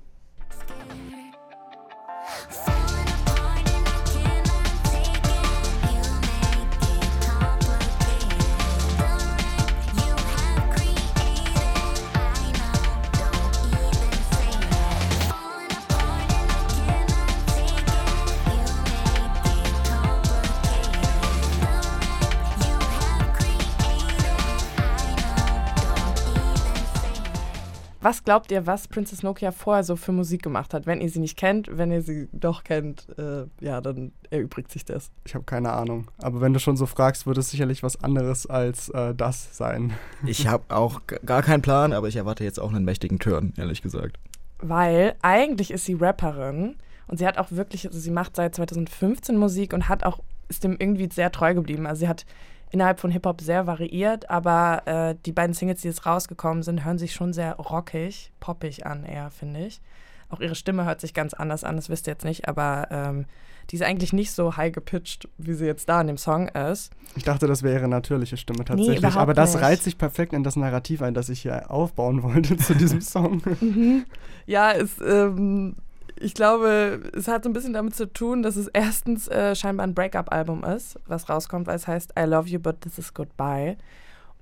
Was 28.04 28.22
glaubt 28.22 28.52
ihr, 28.52 28.66
was 28.66 28.86
Princess 28.86 29.22
Nokia 29.22 29.50
vorher 29.50 29.82
so 29.82 29.96
für 29.96 30.12
Musik 30.12 30.42
gemacht 30.42 30.74
hat? 30.74 30.84
Wenn 30.84 31.00
ihr 31.00 31.08
sie 31.08 31.20
nicht 31.20 31.38
kennt, 31.38 31.70
wenn 31.72 31.90
ihr 31.90 32.02
sie 32.02 32.28
doch 32.32 32.62
kennt, 32.62 33.06
äh, 33.18 33.46
ja, 33.64 33.80
dann 33.80 34.12
erübrigt 34.28 34.70
sich 34.70 34.84
das. 34.84 35.10
Ich 35.24 35.34
habe 35.34 35.46
keine 35.46 35.72
Ahnung. 35.72 36.10
Aber 36.18 36.42
wenn 36.42 36.52
du 36.52 36.60
schon 36.60 36.76
so 36.76 36.84
fragst, 36.84 37.26
wird 37.26 37.38
es 37.38 37.50
sicherlich 37.50 37.82
was 37.82 38.04
anderes 38.04 38.44
als 38.46 38.90
äh, 38.90 39.14
das 39.14 39.56
sein. 39.56 39.94
ich 40.26 40.46
habe 40.48 40.64
auch 40.68 41.00
gar 41.24 41.42
keinen 41.42 41.62
Plan, 41.62 41.94
aber 41.94 42.06
ich 42.06 42.16
erwarte 42.16 42.44
jetzt 42.44 42.60
auch 42.60 42.74
einen 42.74 42.84
mächtigen 42.84 43.20
Turn, 43.20 43.54
ehrlich 43.56 43.80
gesagt. 43.80 44.18
Weil 44.58 45.14
eigentlich 45.22 45.70
ist 45.70 45.86
sie 45.86 45.94
Rapperin 45.94 46.76
und 47.06 47.16
sie 47.16 47.26
hat 47.26 47.38
auch 47.38 47.52
wirklich, 47.52 47.86
also 47.86 47.98
sie 47.98 48.10
macht 48.10 48.36
seit 48.36 48.54
2015 48.54 49.38
Musik 49.38 49.72
und 49.72 49.88
hat 49.88 50.04
auch, 50.04 50.18
ist 50.50 50.62
dem 50.62 50.76
irgendwie 50.78 51.08
sehr 51.10 51.32
treu 51.32 51.54
geblieben. 51.54 51.86
Also 51.86 52.00
sie 52.00 52.08
hat 52.08 52.26
innerhalb 52.70 53.00
von 53.00 53.10
Hip-Hop 53.10 53.40
sehr 53.40 53.66
variiert, 53.66 54.30
aber 54.30 54.82
äh, 54.86 55.14
die 55.24 55.32
beiden 55.32 55.54
Singles, 55.54 55.82
die 55.82 55.88
jetzt 55.88 56.06
rausgekommen 56.06 56.62
sind, 56.62 56.84
hören 56.84 56.98
sich 56.98 57.14
schon 57.14 57.32
sehr 57.32 57.54
rockig, 57.56 58.32
poppig 58.40 58.86
an 58.86 59.04
eher, 59.04 59.30
finde 59.30 59.66
ich. 59.66 59.80
Auch 60.28 60.40
ihre 60.40 60.54
Stimme 60.54 60.84
hört 60.84 61.00
sich 61.00 61.14
ganz 61.14 61.34
anders 61.34 61.64
an, 61.64 61.76
das 61.76 61.88
wisst 61.88 62.06
ihr 62.08 62.12
jetzt 62.12 62.24
nicht, 62.24 62.48
aber 62.48 62.88
ähm, 62.90 63.26
die 63.70 63.76
ist 63.76 63.82
eigentlich 63.82 64.12
nicht 64.12 64.32
so 64.32 64.56
high 64.56 64.72
gepitcht, 64.72 65.28
wie 65.38 65.54
sie 65.54 65.66
jetzt 65.66 65.88
da 65.88 66.00
in 66.00 66.06
dem 66.06 66.18
Song 66.18 66.48
ist. 66.48 66.90
Ich 67.16 67.22
dachte, 67.22 67.46
das 67.46 67.62
wäre 67.62 67.78
ihre 67.78 67.88
natürliche 67.88 68.36
Stimme 68.36 68.64
tatsächlich. 68.64 68.98
überhaupt 68.98 69.16
aber 69.16 69.34
das 69.34 69.60
reiht 69.60 69.82
sich 69.82 69.96
perfekt 69.96 70.32
in 70.32 70.42
das 70.42 70.56
Narrativ 70.56 71.02
ein, 71.02 71.14
das 71.14 71.28
ich 71.28 71.42
hier 71.42 71.70
aufbauen 71.70 72.22
wollte 72.24 72.56
zu 72.56 72.74
diesem 72.74 73.00
Song. 73.00 73.42
Mhm. 73.60 74.04
Ja, 74.46 74.72
es, 74.72 75.00
ähm, 75.00 75.76
ich 76.16 76.34
glaube, 76.34 77.00
es 77.14 77.28
hat 77.28 77.44
so 77.44 77.50
ein 77.50 77.52
bisschen 77.52 77.72
damit 77.72 77.94
zu 77.94 78.12
tun, 78.12 78.42
dass 78.42 78.56
es 78.56 78.68
erstens 78.68 79.28
äh, 79.28 79.54
scheinbar 79.54 79.86
ein 79.86 79.94
Breakup-Album 79.94 80.64
ist, 80.64 80.98
was 81.06 81.28
rauskommt, 81.28 81.66
weil 81.66 81.76
es 81.76 81.86
heißt 81.86 82.12
I 82.18 82.24
Love 82.24 82.48
You, 82.48 82.60
but 82.60 82.80
This 82.80 82.98
Is 82.98 83.14
Goodbye. 83.14 83.76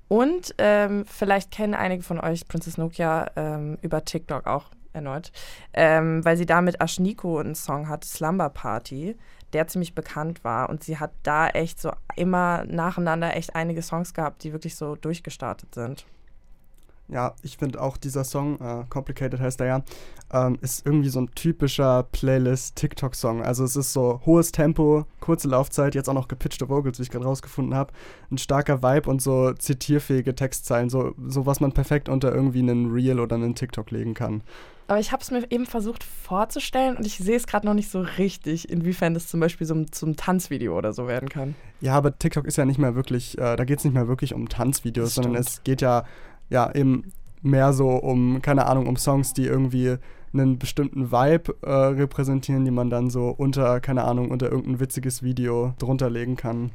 Und 0.09 0.55
ähm, 0.59 1.05
vielleicht 1.07 1.51
kennen 1.51 1.75
einige 1.75 2.03
von 2.03 2.21
euch 2.21 2.47
Princess 2.47 2.77
Nokia 2.77 3.31
ähm, 3.37 3.79
über 3.81 4.05
TikTok 4.05 4.47
auch 4.47 4.67
erneut, 4.93 5.33
ähm, 5.73 6.23
weil 6.25 6.37
sie 6.37 6.45
da 6.45 6.61
mit 6.61 6.81
Ashniko 6.83 7.39
einen 7.39 7.55
Song 7.55 7.89
hat, 7.89 8.05
Slumber 8.05 8.51
Party, 8.51 9.17
der 9.55 9.69
ziemlich 9.69 9.95
bekannt 9.95 10.45
war. 10.45 10.69
Und 10.69 10.85
sie 10.85 10.99
hat 10.99 11.13
da 11.23 11.49
echt 11.49 11.81
so 11.81 11.93
immer 12.17 12.65
nacheinander 12.67 13.37
echt 13.37 13.55
einige 13.55 13.83
Songs 13.83 14.13
gehabt, 14.13 14.45
die 14.45 14.53
wirklich 14.53 14.77
so 14.77 14.97
durchgestartet 14.97 15.75
sind. 15.75 16.05
Ja, 17.09 17.35
ich 17.43 17.59
finde 17.59 17.81
auch 17.81 17.97
dieser 17.97 18.25
Song, 18.25 18.59
äh, 18.61 18.85
Complicated 18.89 19.39
heißt 19.39 19.61
er 19.61 19.67
ja, 19.67 19.83
ähm, 20.33 20.57
ist 20.63 20.87
irgendwie 20.87 21.11
so 21.11 21.21
ein 21.21 21.31
typischer 21.35 22.05
Playlist-TikTok-Song. 22.05 23.43
Also 23.43 23.65
es 23.65 23.77
ist 23.77 23.93
so 23.93 24.21
hohes 24.25 24.51
Tempo, 24.51 25.05
kurze 25.21 25.49
Laufzeit, 25.49 25.95
jetzt 25.95 26.09
auch 26.09 26.15
noch 26.15 26.29
gepitchte 26.29 26.69
Vocals, 26.69 26.99
wie 26.99 27.03
ich 27.03 27.11
gerade 27.11 27.27
rausgefunden 27.27 27.75
habe, 27.75 27.93
ein 28.31 28.39
starker 28.39 28.83
Vibe 28.83 29.11
und 29.11 29.21
so 29.21 29.53
zitierfähige 29.53 30.35
Textzeilen, 30.35 30.89
so, 30.89 31.15
so 31.27 31.45
was 31.45 31.61
man 31.61 31.73
perfekt 31.73 32.09
unter 32.09 32.35
irgendwie 32.35 32.61
einen 32.61 32.91
Reel 32.93 33.21
oder 33.21 33.37
einen 33.37 33.55
TikTok 33.55 33.91
legen 33.91 34.15
kann. 34.15 34.43
Aber 34.89 35.01
ich 35.01 35.13
habe 35.13 35.23
es 35.23 35.31
mir 35.31 35.51
eben 35.51 35.65
versucht 35.65 36.05
vorzustellen 36.05 36.97
und 36.97 37.07
ich 37.07 37.17
sehe 37.19 37.37
es 37.37 37.47
gerade 37.47 37.67
noch 37.67 37.75
nicht 37.75 37.91
so 37.91 38.01
richtig, 38.01 38.69
inwiefern 38.69 39.15
das 39.15 39.29
zum 39.29 39.41
Beispiel 39.41 39.67
so 39.67 39.85
zum 39.85 40.17
Tanzvideo 40.17 40.77
oder 40.77 40.93
so 40.93 41.07
werden 41.07 41.29
kann. 41.29 41.55
Ja, 41.81 41.95
aber 41.95 42.19
TikTok 42.19 42.47
ist 42.47 42.57
ja 42.57 42.65
nicht 42.65 42.79
mehr 42.79 42.95
wirklich, 42.95 43.39
äh, 43.39 43.57
da 43.57 43.65
geht 43.65 43.79
es 43.79 43.85
nicht 43.85 43.95
mehr 43.95 44.09
wirklich 44.09 44.35
um 44.35 44.49
Tanzvideos, 44.49 45.15
sondern 45.15 45.37
es 45.37 45.63
geht 45.63 45.81
ja, 45.81 46.05
ja 46.53 46.73
eben 46.75 47.13
mehr 47.43 47.73
so 47.73 47.89
um, 47.89 48.41
keine 48.43 48.67
Ahnung, 48.67 48.87
um 48.87 48.97
Songs, 48.97 49.33
die 49.33 49.47
irgendwie 49.47 49.97
einen 50.33 50.59
bestimmten 50.59 51.13
Vibe 51.13 51.57
äh, 51.63 51.71
repräsentieren, 51.71 52.65
die 52.65 52.71
man 52.71 52.89
dann 52.89 53.11
so 53.11 53.29
unter, 53.29 53.81
keine 53.81 54.05
Ahnung, 54.05 54.31
unter 54.31 54.51
irgendein 54.51 54.81
witziges 54.81 55.23
Video 55.23 55.75
drunter 55.79 56.09
legen 56.09 56.37
kann. 56.37 56.71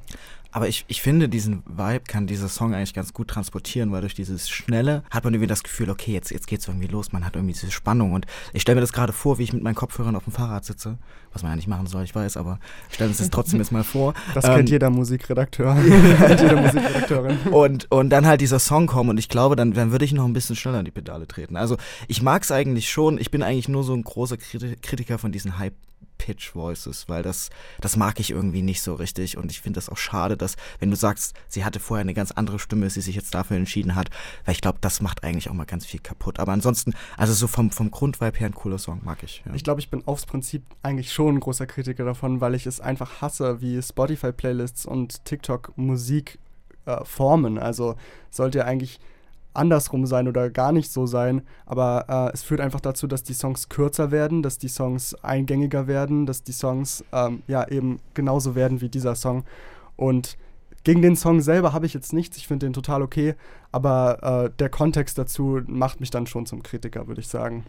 Aber 0.52 0.68
ich, 0.68 0.86
ich 0.88 1.02
finde, 1.02 1.30
diesen 1.30 1.64
Vibe 1.66 2.04
kann 2.08 2.28
dieser 2.28 2.48
Song 2.48 2.74
eigentlich 2.74 2.94
ganz 2.94 3.14
gut 3.14 3.28
transportieren, 3.28 3.92
weil 3.92 4.02
durch 4.02 4.16
dieses 4.16 4.50
Schnelle 4.50 5.04
hat 5.10 5.24
man 5.24 5.34
irgendwie 5.34 5.48
das 5.48 5.64
Gefühl, 5.64 5.90
okay, 5.90 6.14
jetzt, 6.14 6.32
jetzt 6.32 6.48
geht's 6.48 6.68
irgendwie 6.68 6.88
los, 6.88 7.12
man 7.12 7.26
hat 7.26 7.36
irgendwie 7.36 7.54
diese 7.54 7.72
Spannung. 7.72 8.14
Und 8.14 8.26
ich 8.54 8.62
stelle 8.62 8.76
mir 8.76 8.82
das 8.82 8.94
gerade 8.94 9.14
vor, 9.14 9.38
wie 9.38 9.44
ich 9.44 9.54
mit 9.54 9.64
meinen 9.64 9.76
Kopfhörern 9.76 10.16
auf 10.16 10.24
dem 10.24 10.34
Fahrrad 10.34 10.66
sitze, 10.66 10.98
was 11.34 11.44
man 11.44 11.52
ja 11.52 11.56
nicht 11.56 11.68
machen 11.68 11.88
soll, 11.88 12.04
ich 12.04 12.16
weiß, 12.16 12.38
aber 12.38 12.60
stellen 12.90 13.10
uns 13.10 13.20
das 13.20 13.30
trotzdem 13.30 13.60
jetzt 13.60 13.72
mal 13.72 13.84
vor. 13.84 14.14
Das 14.34 14.46
ähm, 14.46 14.56
kennt 14.56 14.70
jeder 14.70 14.90
Musikredakteur. 14.90 15.76
kennt 16.20 16.42
jede 16.42 16.56
Musikredakteurin. 16.58 17.38
Und, 17.52 17.90
und 17.92 18.10
dann 18.10 18.28
halt 18.28 18.42
dieser 18.42 18.60
Song 18.60 18.88
kommen 18.88 19.10
und 19.10 19.18
ich 19.18 19.30
glaube, 19.30 19.56
dann, 19.56 19.74
dann 19.74 19.92
würde 19.92 20.06
ich 20.06 20.14
noch 20.14 20.26
ein 20.26 20.34
bisschen 20.34 20.56
schneller 20.56 20.80
in 20.80 20.86
die 20.86 20.92
Pedale 20.92 21.28
treten. 21.28 21.56
Also 21.56 21.78
ich 22.08 22.22
mag 22.22 22.44
es 22.44 22.52
eigentlich 22.52 22.90
schon, 22.90 23.18
ich 23.18 23.32
bin 23.32 23.42
eigentlich 23.42 23.70
nur 23.70 23.84
so 23.84 23.94
ein 23.94 24.04
großer 24.04 24.38
Kritiker 24.38 25.18
von 25.18 25.32
diesen 25.32 25.58
Hype 25.58 25.74
Pitch 26.18 26.56
Voices, 26.56 27.08
weil 27.08 27.24
das, 27.24 27.50
das 27.80 27.96
mag 27.96 28.20
ich 28.20 28.32
irgendwie 28.32 28.62
nicht 28.62 28.82
so 28.82 28.96
richtig 28.96 29.38
und 29.38 29.52
ich 29.52 29.62
finde 29.62 29.78
das 29.78 29.90
auch 29.90 29.98
schade, 29.98 30.38
dass, 30.38 30.56
wenn 30.80 30.90
du 30.90 30.96
sagst, 30.96 31.36
sie 31.48 31.64
hatte 31.64 31.80
vorher 31.80 32.02
eine 32.02 32.14
ganz 32.14 32.32
andere 32.32 32.60
Stimme, 32.60 32.90
sie 32.90 33.02
sich 33.02 33.16
jetzt 33.16 33.34
dafür 33.34 33.58
entschieden 33.58 33.96
hat, 33.96 34.10
weil 34.46 34.54
ich 34.54 34.62
glaube, 34.62 34.80
das 34.82 35.02
macht 35.02 35.24
eigentlich 35.24 35.50
auch 35.50 35.54
mal 35.54 35.66
ganz 35.66 35.86
viel 35.86 36.00
kaputt. 36.00 36.40
Aber 36.40 36.52
ansonsten, 36.52 36.94
also 37.18 37.34
so 37.34 37.48
vom, 37.48 37.72
vom 37.72 37.92
Grundvibe 37.92 38.38
her 38.38 38.48
ein 38.48 38.56
cooler 38.56 38.78
Song, 38.78 39.02
mag 39.04 39.24
ich. 39.24 39.44
Ja. 39.46 39.54
Ich 39.54 39.64
glaube, 39.64 39.80
ich 39.82 39.90
bin 39.90 40.06
aufs 40.08 40.26
Prinzip 40.26 40.64
eigentlich 40.84 41.12
schon 41.12 41.36
ein 41.36 41.40
großer 41.40 41.68
Kritiker 41.68 42.06
davon, 42.06 42.42
weil 42.42 42.56
ich 42.56 42.66
es 42.66 42.80
einfach 42.80 43.22
hasse, 43.22 43.62
wie 43.62 43.82
Spotify-Playlists 43.82 44.86
und 44.86 45.24
TikTok-Musik 45.26 46.40
äh, 46.86 47.04
formen. 47.04 47.58
Also 47.58 47.96
sollte 48.30 48.60
ja 48.60 48.66
eigentlich 48.66 49.00
andersrum 49.58 50.06
sein 50.06 50.28
oder 50.28 50.50
gar 50.50 50.72
nicht 50.72 50.92
so 50.92 51.06
sein, 51.06 51.42
aber 51.66 52.06
äh, 52.08 52.34
es 52.34 52.44
führt 52.44 52.62
einfach 52.62 52.82
dazu, 52.82 53.08
dass 53.08 53.24
die 53.24 53.34
Songs 53.34 53.70
kürzer 53.70 54.12
werden, 54.12 54.44
dass 54.44 54.58
die 54.58 54.68
Songs 54.68 55.16
eingängiger 55.24 55.88
werden, 55.88 56.26
dass 56.26 56.44
die 56.44 56.52
Songs 56.52 57.04
ähm, 57.12 57.42
ja 57.48 57.68
eben 57.68 58.00
genauso 58.14 58.56
werden 58.56 58.82
wie 58.82 58.90
dieser 58.90 59.16
Song. 59.16 59.44
Und 59.96 60.38
gegen 60.84 61.02
den 61.02 61.16
Song 61.16 61.42
selber 61.42 61.74
habe 61.74 61.86
ich 61.86 61.94
jetzt 61.94 62.14
nichts, 62.14 62.38
ich 62.38 62.48
finde 62.48 62.68
den 62.68 62.74
total 62.74 63.02
okay, 63.02 63.36
aber 63.72 64.46
äh, 64.46 64.58
der 64.58 64.70
Kontext 64.70 65.18
dazu 65.18 65.62
macht 65.68 66.00
mich 66.00 66.12
dann 66.12 66.28
schon 66.28 66.46
zum 66.46 66.64
Kritiker, 66.64 67.08
würde 67.08 67.22
ich 67.22 67.28
sagen. 67.28 67.66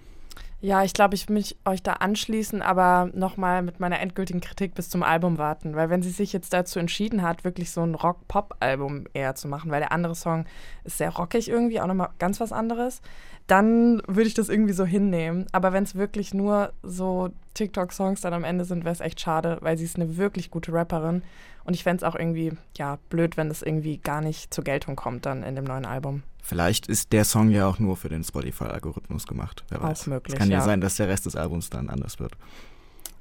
Ja, 0.60 0.82
ich 0.82 0.92
glaube, 0.92 1.14
ich 1.14 1.28
mich 1.28 1.56
euch 1.64 1.84
da 1.84 1.94
anschließen, 1.94 2.62
aber 2.62 3.10
nochmal 3.14 3.62
mit 3.62 3.78
meiner 3.78 4.00
endgültigen 4.00 4.40
Kritik 4.40 4.74
bis 4.74 4.90
zum 4.90 5.04
Album 5.04 5.38
warten. 5.38 5.76
Weil 5.76 5.88
wenn 5.88 6.02
sie 6.02 6.10
sich 6.10 6.32
jetzt 6.32 6.52
dazu 6.52 6.80
entschieden 6.80 7.22
hat, 7.22 7.44
wirklich 7.44 7.70
so 7.70 7.82
ein 7.82 7.94
Rock-Pop-Album 7.94 9.04
eher 9.14 9.36
zu 9.36 9.46
machen, 9.46 9.70
weil 9.70 9.78
der 9.78 9.92
andere 9.92 10.16
Song 10.16 10.46
ist 10.82 10.98
sehr 10.98 11.10
rockig 11.10 11.48
irgendwie, 11.48 11.80
auch 11.80 11.86
nochmal 11.86 12.10
ganz 12.18 12.40
was 12.40 12.50
anderes, 12.50 13.02
dann 13.48 14.02
würde 14.06 14.28
ich 14.28 14.34
das 14.34 14.48
irgendwie 14.48 14.74
so 14.74 14.84
hinnehmen. 14.84 15.46
Aber 15.52 15.72
wenn 15.72 15.82
es 15.82 15.96
wirklich 15.96 16.32
nur 16.32 16.72
so 16.82 17.30
TikTok-Songs 17.54 18.20
dann 18.20 18.34
am 18.34 18.44
Ende 18.44 18.64
sind, 18.64 18.84
wäre 18.84 18.92
es 18.92 19.00
echt 19.00 19.20
schade, 19.20 19.58
weil 19.60 19.76
sie 19.76 19.84
ist 19.84 19.96
eine 19.96 20.16
wirklich 20.16 20.50
gute 20.50 20.72
Rapperin. 20.72 21.22
Und 21.64 21.74
ich 21.74 21.82
fände 21.82 21.96
es 21.98 22.02
auch 22.02 22.14
irgendwie, 22.14 22.52
ja, 22.76 22.98
blöd, 23.08 23.36
wenn 23.36 23.48
das 23.48 23.62
irgendwie 23.62 23.98
gar 23.98 24.20
nicht 24.20 24.54
zur 24.54 24.64
Geltung 24.64 24.96
kommt 24.96 25.26
dann 25.26 25.42
in 25.42 25.56
dem 25.56 25.64
neuen 25.64 25.86
Album. 25.86 26.22
Vielleicht 26.42 26.86
ist 26.86 27.12
der 27.12 27.24
Song 27.24 27.50
ja 27.50 27.66
auch 27.66 27.78
nur 27.78 27.96
für 27.96 28.08
den 28.08 28.22
Spotify-Algorithmus 28.22 29.26
gemacht. 29.26 29.64
Wer 29.68 29.82
weiß. 29.82 30.02
Auch 30.02 30.06
möglich. 30.06 30.34
Es 30.34 30.38
kann 30.38 30.50
ja, 30.50 30.58
ja 30.58 30.64
sein, 30.64 30.80
dass 30.80 30.96
der 30.96 31.08
Rest 31.08 31.26
des 31.26 31.36
Albums 31.36 31.68
dann 31.68 31.88
anders 31.88 32.20
wird. 32.20 32.32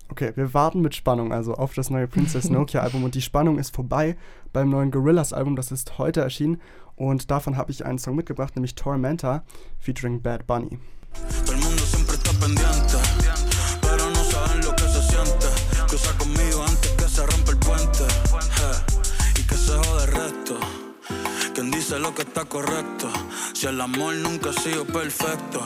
Okay, 0.10 0.32
wir 0.36 0.54
warten 0.54 0.82
mit 0.82 0.96
Spannung 0.96 1.34
also 1.34 1.54
auf 1.56 1.74
das 1.74 1.90
neue 1.90 2.08
Princess 2.08 2.50
Nokia 2.50 2.82
Album 2.82 3.04
und 3.04 3.16
die 3.16 3.22
Spannung 3.22 3.60
ist 3.60 3.76
vorbei 3.76 4.16
beim 4.54 4.70
neuen 4.70 4.90
Gorillaz 4.90 5.34
Album, 5.34 5.56
das 5.56 5.72
ist 5.72 5.98
heute 5.98 6.22
erschienen 6.22 6.62
und 6.96 7.30
davon 7.30 7.58
habe 7.58 7.72
ich 7.72 7.86
einen 7.86 8.00
Song 8.00 8.16
mitgebracht, 8.16 8.56
nämlich 8.56 8.76
Tormenta 8.76 9.44
featuring 9.80 10.22
Bad 10.22 10.48
Bunny. 10.48 10.80
Quien 21.58 21.72
dice 21.72 21.98
lo 21.98 22.14
que 22.14 22.22
está 22.22 22.46
correcto. 22.46 23.10
Si 23.54 23.66
el 23.66 23.82
amor 23.82 24.14
nunca 24.14 24.52
ha 24.52 24.54
sido 24.54 24.86
perfecto, 24.86 25.60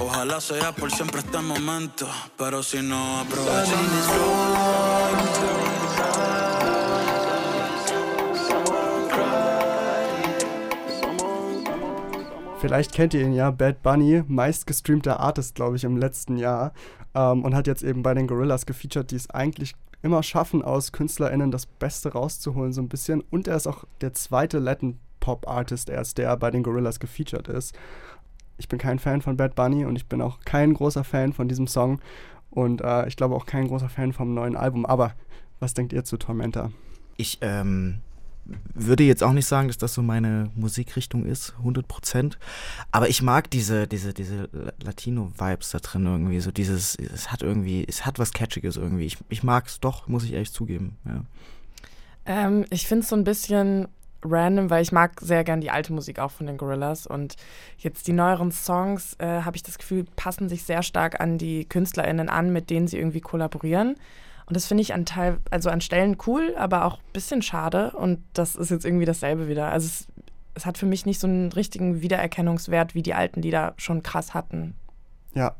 ojalá 0.00 0.40
sea 0.40 0.72
por 0.72 0.90
siempre 0.90 1.20
este 1.20 1.38
momento. 1.38 2.06
Pero 2.36 2.62
si 2.62 2.82
no, 2.82 3.20
aprovecha. 3.20 3.76
Vielleicht 12.60 12.92
kennt 12.92 13.14
ihr 13.14 13.22
ihn 13.22 13.32
ja, 13.32 13.50
Bad 13.50 13.82
Bunny, 13.82 14.22
meistgestreamter 14.28 15.18
Artist, 15.18 15.54
glaube 15.54 15.76
ich, 15.76 15.84
im 15.84 15.96
letzten 15.96 16.36
Jahr. 16.36 16.72
Ähm, 17.14 17.42
und 17.42 17.54
hat 17.54 17.66
jetzt 17.66 17.82
eben 17.82 18.02
bei 18.02 18.12
den 18.12 18.26
Gorillas 18.26 18.66
gefeatured, 18.66 19.10
die 19.10 19.16
es 19.16 19.30
eigentlich 19.30 19.74
immer 20.02 20.22
schaffen, 20.22 20.62
aus 20.62 20.92
KünstlerInnen 20.92 21.50
das 21.50 21.64
Beste 21.64 22.12
rauszuholen, 22.12 22.72
so 22.74 22.82
ein 22.82 22.88
bisschen. 22.88 23.22
Und 23.30 23.48
er 23.48 23.56
ist 23.56 23.66
auch 23.66 23.84
der 24.02 24.12
zweite 24.12 24.58
Latin 24.58 24.98
Pop-Artist 25.20 25.88
erst, 25.88 26.18
der 26.18 26.36
bei 26.36 26.50
den 26.50 26.62
Gorillas 26.62 27.00
gefeatured 27.00 27.48
ist. 27.48 27.74
Ich 28.60 28.68
bin 28.68 28.78
kein 28.78 28.98
Fan 28.98 29.22
von 29.22 29.36
Bad 29.36 29.54
Bunny 29.54 29.86
und 29.86 29.96
ich 29.96 30.06
bin 30.06 30.20
auch 30.20 30.40
kein 30.44 30.74
großer 30.74 31.02
Fan 31.02 31.32
von 31.32 31.48
diesem 31.48 31.66
Song 31.66 31.98
und 32.50 32.82
äh, 32.82 33.08
ich 33.08 33.16
glaube 33.16 33.34
auch 33.34 33.46
kein 33.46 33.68
großer 33.68 33.88
Fan 33.88 34.12
vom 34.12 34.34
neuen 34.34 34.54
Album. 34.54 34.84
Aber 34.84 35.14
was 35.60 35.72
denkt 35.74 35.94
ihr 35.94 36.04
zu 36.04 36.18
Tormenta? 36.18 36.70
Ich 37.16 37.38
ähm, 37.40 38.00
würde 38.74 39.04
jetzt 39.04 39.22
auch 39.22 39.32
nicht 39.32 39.46
sagen, 39.46 39.68
dass 39.68 39.78
das 39.78 39.94
so 39.94 40.02
meine 40.02 40.50
Musikrichtung 40.54 41.24
ist, 41.24 41.54
100 41.58 41.88
Prozent. 41.88 42.38
Aber 42.92 43.08
ich 43.08 43.22
mag 43.22 43.50
diese, 43.50 43.86
diese, 43.86 44.12
diese 44.12 44.48
Latino-Vibes 44.82 45.70
da 45.70 45.78
drin 45.78 46.04
irgendwie. 46.04 46.40
So 46.40 46.50
dieses, 46.50 46.96
es 46.96 47.32
hat 47.32 47.42
irgendwie, 47.42 47.84
es 47.88 48.04
hat 48.04 48.18
was 48.18 48.32
Catchiges 48.32 48.76
irgendwie. 48.76 49.06
Ich, 49.06 49.16
ich 49.30 49.42
mag 49.42 49.66
es 49.68 49.80
doch, 49.80 50.06
muss 50.06 50.24
ich 50.24 50.32
ehrlich 50.32 50.52
zugeben. 50.52 50.98
Ja. 51.06 51.24
Ähm, 52.26 52.66
ich 52.70 52.86
finde 52.86 53.04
es 53.04 53.08
so 53.08 53.16
ein 53.16 53.24
bisschen 53.24 53.88
random, 54.24 54.70
weil 54.70 54.82
ich 54.82 54.92
mag 54.92 55.20
sehr 55.20 55.44
gern 55.44 55.60
die 55.60 55.70
alte 55.70 55.92
Musik 55.92 56.18
auch 56.18 56.30
von 56.30 56.46
den 56.46 56.58
Gorillas 56.58 57.06
und 57.06 57.36
jetzt 57.78 58.06
die 58.06 58.12
neueren 58.12 58.52
Songs 58.52 59.16
äh, 59.18 59.42
habe 59.42 59.56
ich 59.56 59.62
das 59.62 59.78
Gefühl 59.78 60.04
passen 60.16 60.48
sich 60.48 60.64
sehr 60.64 60.82
stark 60.82 61.20
an 61.20 61.38
die 61.38 61.64
KünstlerInnen 61.64 62.28
an, 62.28 62.52
mit 62.52 62.70
denen 62.70 62.86
sie 62.86 62.98
irgendwie 62.98 63.20
kollaborieren 63.20 63.96
und 64.50 64.56
das 64.56 64.66
finde 64.66 64.82
ich 64.82 64.94
an 64.94 65.06
Teil, 65.06 65.38
also 65.52 65.70
an 65.70 65.80
Stellen 65.80 66.18
cool, 66.26 66.56
aber 66.58 66.84
auch 66.84 66.96
ein 66.96 67.12
bisschen 67.12 67.40
schade 67.40 67.92
und 67.92 68.18
das 68.34 68.56
ist 68.56 68.72
jetzt 68.72 68.84
irgendwie 68.84 69.04
dasselbe 69.04 69.46
wieder. 69.46 69.70
Also 69.70 69.86
es, 69.86 70.08
es 70.54 70.66
hat 70.66 70.76
für 70.76 70.86
mich 70.86 71.06
nicht 71.06 71.20
so 71.20 71.28
einen 71.28 71.52
richtigen 71.52 72.02
Wiedererkennungswert, 72.02 72.96
wie 72.96 73.04
die 73.04 73.14
alten 73.14 73.42
Lieder 73.42 73.74
schon 73.76 74.02
krass 74.02 74.34
hatten. 74.34 74.74
Ja, 75.34 75.54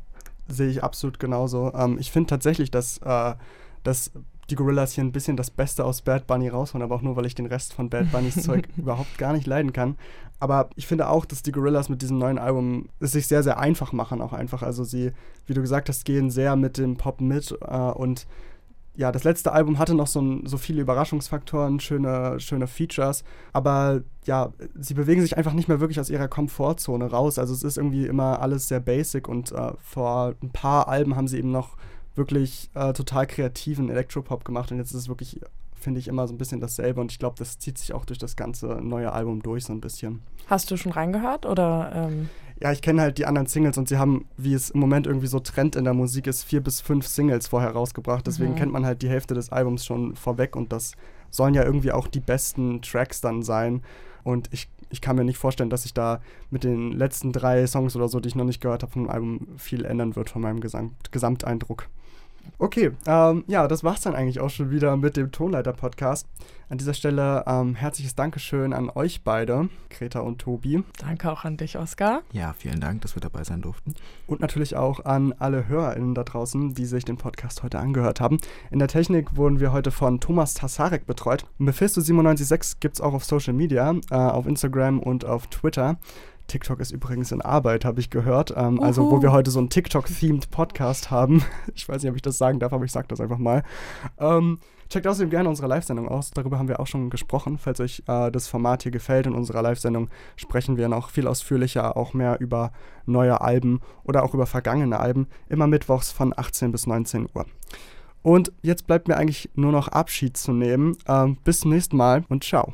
sehe 0.49 0.67
ich 0.67 0.83
absolut 0.83 1.19
genauso. 1.19 1.73
Ähm, 1.73 1.99
ich 2.01 2.11
finde 2.11 2.27
tatsächlich, 2.27 2.69
dass, 2.69 2.97
äh, 2.97 3.35
dass 3.83 4.11
die 4.51 4.55
Gorillas 4.55 4.93
hier 4.93 5.03
ein 5.03 5.11
bisschen 5.11 5.37
das 5.37 5.49
Beste 5.49 5.85
aus 5.85 6.01
Bad 6.01 6.27
Bunny 6.27 6.49
rausholen, 6.49 6.83
aber 6.83 6.95
auch 6.95 7.01
nur, 7.01 7.15
weil 7.15 7.25
ich 7.25 7.35
den 7.35 7.45
Rest 7.45 7.73
von 7.73 7.89
Bad 7.89 8.11
Bunnys 8.11 8.35
Zeug 8.43 8.67
überhaupt 8.77 9.17
gar 9.17 9.33
nicht 9.33 9.47
leiden 9.47 9.73
kann. 9.73 9.97
Aber 10.39 10.69
ich 10.75 10.87
finde 10.87 11.09
auch, 11.09 11.25
dass 11.25 11.43
die 11.43 11.51
Gorillas 11.51 11.89
mit 11.89 12.01
diesem 12.01 12.17
neuen 12.17 12.37
Album 12.37 12.89
es 12.99 13.13
sich 13.13 13.27
sehr, 13.27 13.43
sehr 13.43 13.59
einfach 13.59 13.93
machen, 13.93 14.21
auch 14.21 14.33
einfach. 14.33 14.61
Also 14.61 14.83
sie, 14.83 15.11
wie 15.45 15.53
du 15.53 15.61
gesagt 15.61 15.87
hast, 15.89 16.03
gehen 16.03 16.29
sehr 16.29 16.55
mit 16.55 16.77
dem 16.77 16.97
Pop 16.97 17.21
mit 17.21 17.57
äh, 17.61 17.77
und 17.77 18.27
ja, 18.95 19.11
das 19.11 19.23
letzte 19.23 19.53
Album 19.53 19.79
hatte 19.79 19.95
noch 19.95 20.07
so, 20.07 20.19
ein, 20.19 20.45
so 20.45 20.57
viele 20.57 20.81
Überraschungsfaktoren, 20.81 21.79
schöne, 21.79 22.39
schöne 22.41 22.67
Features, 22.67 23.23
aber 23.53 24.01
ja, 24.25 24.51
sie 24.77 24.93
bewegen 24.93 25.21
sich 25.21 25.37
einfach 25.37 25.53
nicht 25.53 25.69
mehr 25.69 25.79
wirklich 25.79 25.99
aus 25.99 26.09
ihrer 26.09 26.27
Komfortzone 26.27 27.09
raus. 27.09 27.39
Also 27.39 27.53
es 27.53 27.63
ist 27.63 27.77
irgendwie 27.77 28.05
immer 28.05 28.41
alles 28.41 28.67
sehr 28.67 28.81
basic 28.81 29.29
und 29.29 29.53
äh, 29.53 29.71
vor 29.79 30.35
ein 30.43 30.49
paar 30.49 30.89
Alben 30.89 31.15
haben 31.15 31.29
sie 31.29 31.37
eben 31.37 31.51
noch 31.51 31.77
wirklich 32.15 32.69
äh, 32.73 32.93
total 32.93 33.27
kreativen 33.27 33.89
Elektropop 33.89 34.43
gemacht 34.45 34.71
und 34.71 34.77
jetzt 34.77 34.91
ist 34.91 35.01
es 35.01 35.07
wirklich, 35.07 35.39
finde 35.73 35.99
ich, 35.99 36.07
immer 36.07 36.27
so 36.27 36.33
ein 36.33 36.37
bisschen 36.37 36.59
dasselbe 36.59 37.01
und 37.01 37.11
ich 37.11 37.19
glaube, 37.19 37.35
das 37.39 37.57
zieht 37.59 37.77
sich 37.77 37.93
auch 37.93 38.05
durch 38.05 38.19
das 38.19 38.35
ganze 38.35 38.67
neue 38.81 39.11
Album 39.11 39.41
durch 39.41 39.65
so 39.65 39.73
ein 39.73 39.81
bisschen. 39.81 40.21
Hast 40.47 40.69
du 40.71 40.77
schon 40.77 40.91
reingehört 40.91 41.45
oder? 41.45 41.91
Ähm 41.93 42.29
ja, 42.61 42.71
ich 42.71 42.81
kenne 42.83 43.01
halt 43.01 43.17
die 43.17 43.25
anderen 43.25 43.47
Singles 43.47 43.77
und 43.79 43.87
sie 43.89 43.97
haben, 43.97 44.25
wie 44.37 44.53
es 44.53 44.69
im 44.69 44.79
Moment 44.79 45.07
irgendwie 45.07 45.25
so 45.27 45.39
Trend 45.39 45.75
in 45.75 45.83
der 45.83 45.95
Musik 45.95 46.27
ist, 46.27 46.43
vier 46.43 46.61
bis 46.61 46.79
fünf 46.79 47.07
Singles 47.07 47.47
vorher 47.47 47.71
rausgebracht. 47.71 48.27
Deswegen 48.27 48.51
Mhm. 48.51 48.55
kennt 48.55 48.71
man 48.71 48.85
halt 48.85 49.01
die 49.01 49.09
Hälfte 49.09 49.33
des 49.33 49.51
Albums 49.51 49.83
schon 49.83 50.15
vorweg 50.15 50.55
und 50.55 50.71
das 50.71 50.91
sollen 51.31 51.55
ja 51.55 51.63
irgendwie 51.63 51.91
auch 51.91 52.07
die 52.07 52.19
besten 52.19 52.81
Tracks 52.83 53.19
dann 53.21 53.41
sein. 53.41 53.81
Und 54.23 54.47
ich, 54.53 54.69
ich 54.91 55.01
kann 55.01 55.15
mir 55.15 55.23
nicht 55.23 55.39
vorstellen, 55.39 55.71
dass 55.71 55.83
sich 55.83 55.95
da 55.95 56.21
mit 56.51 56.63
den 56.63 56.91
letzten 56.91 57.31
drei 57.31 57.65
Songs 57.65 57.95
oder 57.95 58.07
so, 58.07 58.19
die 58.19 58.27
ich 58.27 58.35
noch 58.35 58.45
nicht 58.45 58.61
gehört 58.61 58.83
habe 58.83 58.91
vom 58.91 59.09
Album, 59.09 59.47
viel 59.57 59.83
ändern 59.83 60.15
wird 60.15 60.29
von 60.29 60.43
meinem 60.43 60.59
Gesamt, 60.59 61.11
Gesamteindruck. 61.11 61.87
Okay, 62.57 62.91
ähm, 63.07 63.43
ja, 63.47 63.67
das 63.67 63.83
war's 63.83 64.01
dann 64.01 64.15
eigentlich 64.15 64.39
auch 64.39 64.49
schon 64.49 64.71
wieder 64.71 64.95
mit 64.97 65.17
dem 65.17 65.31
Tonleiter-Podcast. 65.31 66.27
An 66.71 66.77
dieser 66.77 66.93
Stelle 66.93 67.43
ähm, 67.47 67.75
herzliches 67.75 68.15
Dankeschön 68.15 68.71
an 68.71 68.89
euch 68.89 69.25
beide, 69.25 69.67
Greta 69.89 70.21
und 70.21 70.39
Tobi. 70.39 70.83
Danke 70.99 71.29
auch 71.29 71.43
an 71.43 71.57
dich, 71.57 71.77
Oskar. 71.77 72.21
Ja, 72.31 72.53
vielen 72.57 72.79
Dank, 72.79 73.01
dass 73.01 73.13
wir 73.13 73.19
dabei 73.19 73.43
sein 73.43 73.61
durften. 73.61 73.93
Und 74.25 74.39
natürlich 74.39 74.77
auch 74.77 75.03
an 75.03 75.33
alle 75.37 75.67
HörerInnen 75.67 76.15
da 76.15 76.23
draußen, 76.23 76.73
die 76.73 76.85
sich 76.85 77.03
den 77.03 77.17
Podcast 77.17 77.61
heute 77.63 77.77
angehört 77.79 78.21
haben. 78.21 78.37
In 78.69 78.79
der 78.79 78.87
Technik 78.87 79.35
wurden 79.35 79.59
wir 79.59 79.73
heute 79.73 79.91
von 79.91 80.21
Thomas 80.21 80.53
Tassarek 80.53 81.05
betreut. 81.05 81.45
Mephisto976 81.59 82.77
gibt 82.79 82.95
es 82.95 83.01
auch 83.01 83.13
auf 83.13 83.25
Social 83.25 83.53
Media, 83.53 83.93
äh, 84.09 84.15
auf 84.15 84.47
Instagram 84.47 84.99
und 84.99 85.25
auf 85.25 85.47
Twitter. 85.47 85.97
TikTok 86.51 86.81
ist 86.81 86.91
übrigens 86.91 87.31
in 87.31 87.41
Arbeit, 87.41 87.85
habe 87.85 88.01
ich 88.01 88.09
gehört. 88.09 88.53
Ähm, 88.57 88.81
also, 88.81 89.09
wo 89.09 89.21
wir 89.21 89.31
heute 89.31 89.51
so 89.51 89.59
einen 89.59 89.69
TikTok-themed 89.69 90.51
Podcast 90.51 91.09
haben. 91.09 91.43
Ich 91.75 91.87
weiß 91.87 92.03
nicht, 92.03 92.09
ob 92.09 92.15
ich 92.15 92.21
das 92.21 92.37
sagen 92.37 92.59
darf, 92.59 92.73
aber 92.73 92.83
ich 92.83 92.91
sage 92.91 93.07
das 93.07 93.21
einfach 93.21 93.37
mal. 93.37 93.63
Ähm, 94.19 94.59
checkt 94.89 95.07
außerdem 95.07 95.29
gerne 95.29 95.47
unsere 95.47 95.67
Live-Sendung 95.69 96.09
aus. 96.09 96.31
Darüber 96.31 96.59
haben 96.59 96.67
wir 96.67 96.81
auch 96.81 96.87
schon 96.87 97.09
gesprochen. 97.09 97.57
Falls 97.57 97.79
euch 97.79 98.03
äh, 98.07 98.29
das 98.29 98.49
Format 98.49 98.83
hier 98.83 98.91
gefällt 98.91 99.27
in 99.27 99.33
unserer 99.33 99.61
Live-Sendung, 99.61 100.09
sprechen 100.35 100.75
wir 100.75 100.89
noch 100.89 101.09
viel 101.09 101.27
ausführlicher 101.27 101.95
auch 101.95 102.13
mehr 102.13 102.41
über 102.41 102.73
neue 103.05 103.39
Alben 103.39 103.79
oder 104.03 104.23
auch 104.23 104.33
über 104.33 104.45
vergangene 104.45 104.99
Alben. 104.99 105.27
Immer 105.47 105.67
mittwochs 105.67 106.11
von 106.11 106.33
18 106.35 106.73
bis 106.73 106.85
19 106.85 107.29
Uhr. 107.33 107.45
Und 108.21 108.51
jetzt 108.61 108.85
bleibt 108.87 109.07
mir 109.07 109.15
eigentlich 109.15 109.49
nur 109.55 109.71
noch 109.71 109.87
Abschied 109.87 110.35
zu 110.35 110.51
nehmen. 110.51 110.97
Ähm, 111.07 111.37
bis 111.45 111.61
zum 111.61 111.71
nächsten 111.71 111.95
Mal 111.95 112.25
und 112.27 112.43
ciao. 112.43 112.73